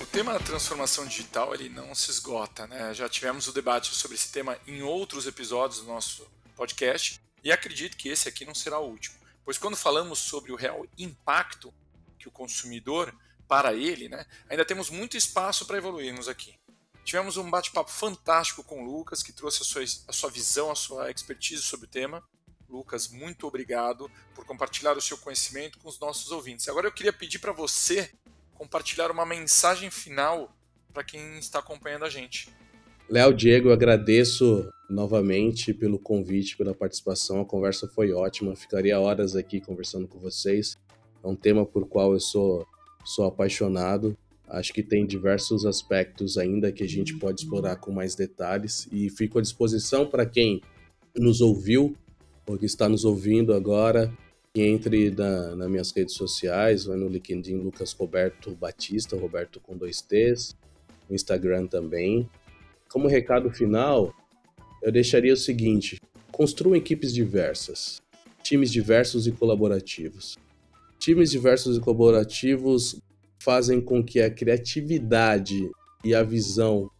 O 0.00 0.06
tema 0.06 0.32
da 0.32 0.40
transformação 0.40 1.06
digital 1.06 1.54
ele 1.54 1.68
não 1.68 1.94
se 1.94 2.10
esgota, 2.10 2.66
né? 2.66 2.94
Já 2.94 3.08
tivemos 3.08 3.46
o 3.46 3.52
debate 3.52 3.94
sobre 3.94 4.16
esse 4.16 4.32
tema 4.32 4.58
em 4.66 4.82
outros 4.82 5.26
episódios 5.26 5.80
do 5.80 5.86
nosso 5.86 6.26
podcast 6.56 7.20
e 7.42 7.52
acredito 7.52 7.96
que 7.96 8.08
esse 8.08 8.28
aqui 8.28 8.44
não 8.44 8.54
será 8.54 8.78
o 8.78 8.88
último, 8.88 9.16
pois 9.44 9.58
quando 9.58 9.76
falamos 9.76 10.18
sobre 10.18 10.52
o 10.52 10.56
real 10.56 10.86
impacto 10.96 11.72
que 12.18 12.28
o 12.28 12.32
consumidor 12.32 13.14
para 13.46 13.72
ele, 13.74 14.08
né, 14.08 14.26
ainda 14.48 14.64
temos 14.64 14.90
muito 14.90 15.16
espaço 15.16 15.64
para 15.64 15.78
evoluirmos 15.78 16.28
aqui. 16.28 16.54
Tivemos 17.04 17.38
um 17.38 17.48
bate-papo 17.48 17.90
fantástico 17.90 18.62
com 18.62 18.82
o 18.82 18.84
Lucas, 18.84 19.22
que 19.22 19.32
trouxe 19.32 19.62
a 19.62 19.64
sua, 19.64 19.82
a 20.08 20.12
sua 20.12 20.28
visão, 20.28 20.70
a 20.70 20.74
sua 20.74 21.10
expertise 21.10 21.62
sobre 21.62 21.86
o 21.86 21.88
tema. 21.88 22.22
Lucas, 22.68 23.08
muito 23.08 23.46
obrigado 23.46 24.10
por 24.34 24.44
compartilhar 24.44 24.96
o 24.96 25.00
seu 25.00 25.16
conhecimento 25.16 25.78
com 25.78 25.88
os 25.88 25.98
nossos 25.98 26.30
ouvintes. 26.30 26.68
Agora 26.68 26.86
eu 26.86 26.92
queria 26.92 27.12
pedir 27.12 27.38
para 27.38 27.52
você 27.52 28.10
compartilhar 28.54 29.10
uma 29.10 29.24
mensagem 29.24 29.90
final 29.90 30.54
para 30.92 31.02
quem 31.02 31.38
está 31.38 31.60
acompanhando 31.60 32.04
a 32.04 32.10
gente. 32.10 32.48
Léo, 33.08 33.32
Diego, 33.32 33.68
eu 33.68 33.72
agradeço 33.72 34.68
novamente 34.90 35.72
pelo 35.72 35.98
convite, 35.98 36.58
pela 36.58 36.74
participação. 36.74 37.40
A 37.40 37.44
conversa 37.44 37.88
foi 37.88 38.12
ótima. 38.12 38.54
Ficaria 38.54 39.00
horas 39.00 39.34
aqui 39.34 39.60
conversando 39.60 40.06
com 40.06 40.18
vocês. 40.18 40.76
É 41.24 41.26
um 41.26 41.34
tema 41.34 41.64
por 41.64 41.88
qual 41.88 42.12
eu 42.12 42.20
sou, 42.20 42.66
sou 43.04 43.24
apaixonado. 43.24 44.16
Acho 44.46 44.74
que 44.74 44.82
tem 44.82 45.06
diversos 45.06 45.64
aspectos 45.64 46.36
ainda 46.36 46.70
que 46.70 46.82
a 46.82 46.88
gente 46.88 47.18
pode 47.18 47.42
explorar 47.42 47.76
com 47.76 47.92
mais 47.92 48.14
detalhes 48.14 48.86
e 48.92 49.08
fico 49.08 49.38
à 49.38 49.42
disposição 49.42 50.06
para 50.06 50.26
quem 50.26 50.60
nos 51.16 51.40
ouviu 51.40 51.96
ou 52.48 52.58
que 52.58 52.66
está 52.66 52.88
nos 52.88 53.04
ouvindo 53.04 53.52
agora 53.52 54.12
que 54.54 54.62
entre 54.62 55.10
na, 55.10 55.54
nas 55.54 55.70
minhas 55.70 55.92
redes 55.92 56.14
sociais, 56.14 56.84
vai 56.84 56.96
no 56.96 57.08
LinkedIn 57.08 57.58
Lucas 57.58 57.92
Roberto 57.92 58.50
Batista, 58.56 59.16
Roberto 59.16 59.60
com 59.60 59.76
dois 59.76 60.00
T's, 60.00 60.56
no 61.08 61.14
Instagram 61.14 61.66
também. 61.66 62.28
Como 62.88 63.06
recado 63.06 63.50
final, 63.50 64.12
eu 64.82 64.90
deixaria 64.90 65.32
o 65.32 65.36
seguinte: 65.36 66.00
construam 66.32 66.74
equipes 66.74 67.12
diversas, 67.12 68.00
times 68.42 68.72
diversos 68.72 69.26
e 69.26 69.32
colaborativos. 69.32 70.36
Times 70.98 71.30
diversos 71.30 71.76
e 71.76 71.80
colaborativos 71.80 73.00
fazem 73.40 73.80
com 73.80 74.02
que 74.02 74.20
a 74.20 74.30
criatividade 74.30 75.70
e 76.04 76.14
a 76.14 76.22
visão 76.22 76.90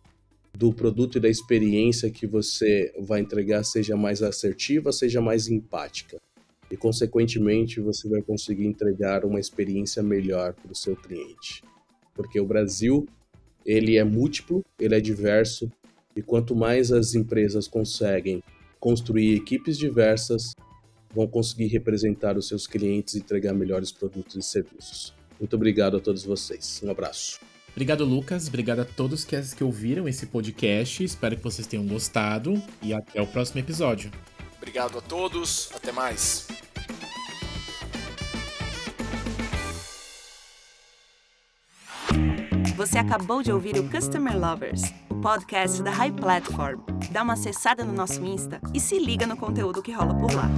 do 0.58 0.72
produto 0.72 1.18
e 1.18 1.20
da 1.20 1.28
experiência 1.28 2.10
que 2.10 2.26
você 2.26 2.92
vai 2.98 3.20
entregar 3.20 3.62
seja 3.62 3.96
mais 3.96 4.24
assertiva, 4.24 4.90
seja 4.90 5.20
mais 5.20 5.46
empática. 5.46 6.20
E, 6.68 6.76
consequentemente, 6.76 7.80
você 7.80 8.08
vai 8.08 8.20
conseguir 8.20 8.66
entregar 8.66 9.24
uma 9.24 9.38
experiência 9.38 10.02
melhor 10.02 10.54
para 10.54 10.72
o 10.72 10.74
seu 10.74 10.96
cliente. 10.96 11.62
Porque 12.12 12.40
o 12.40 12.44
Brasil, 12.44 13.06
ele 13.64 13.96
é 13.96 14.02
múltiplo, 14.02 14.64
ele 14.80 14.96
é 14.96 15.00
diverso, 15.00 15.70
e 16.16 16.22
quanto 16.22 16.56
mais 16.56 16.90
as 16.90 17.14
empresas 17.14 17.68
conseguem 17.68 18.42
construir 18.80 19.36
equipes 19.36 19.78
diversas, 19.78 20.56
vão 21.14 21.28
conseguir 21.28 21.68
representar 21.68 22.36
os 22.36 22.48
seus 22.48 22.66
clientes 22.66 23.14
e 23.14 23.18
entregar 23.18 23.54
melhores 23.54 23.92
produtos 23.92 24.34
e 24.34 24.42
serviços. 24.42 25.14
Muito 25.38 25.54
obrigado 25.54 25.96
a 25.96 26.00
todos 26.00 26.24
vocês. 26.24 26.80
Um 26.82 26.90
abraço. 26.90 27.38
Obrigado, 27.78 28.04
Lucas. 28.04 28.48
Obrigado 28.48 28.80
a 28.80 28.84
todos 28.84 29.24
que, 29.24 29.40
que 29.40 29.62
ouviram 29.62 30.08
esse 30.08 30.26
podcast. 30.26 31.04
Espero 31.04 31.36
que 31.36 31.44
vocês 31.44 31.64
tenham 31.64 31.86
gostado 31.86 32.60
e 32.82 32.92
até 32.92 33.22
o 33.22 33.26
próximo 33.28 33.60
episódio. 33.60 34.10
Obrigado 34.56 34.98
a 34.98 35.00
todos. 35.00 35.70
Até 35.72 35.92
mais. 35.92 36.48
Você 42.76 42.98
acabou 42.98 43.44
de 43.44 43.52
ouvir 43.52 43.78
o 43.78 43.88
Customer 43.88 44.36
Lovers, 44.36 44.82
o 45.08 45.14
podcast 45.20 45.80
da 45.80 45.92
High 45.92 46.14
Platform. 46.14 46.80
Dá 47.12 47.22
uma 47.22 47.34
acessada 47.34 47.84
no 47.84 47.92
nosso 47.92 48.24
Insta 48.24 48.60
e 48.74 48.80
se 48.80 48.98
liga 48.98 49.24
no 49.24 49.36
conteúdo 49.36 49.82
que 49.82 49.92
rola 49.92 50.16
por 50.16 50.34
lá. 50.34 50.50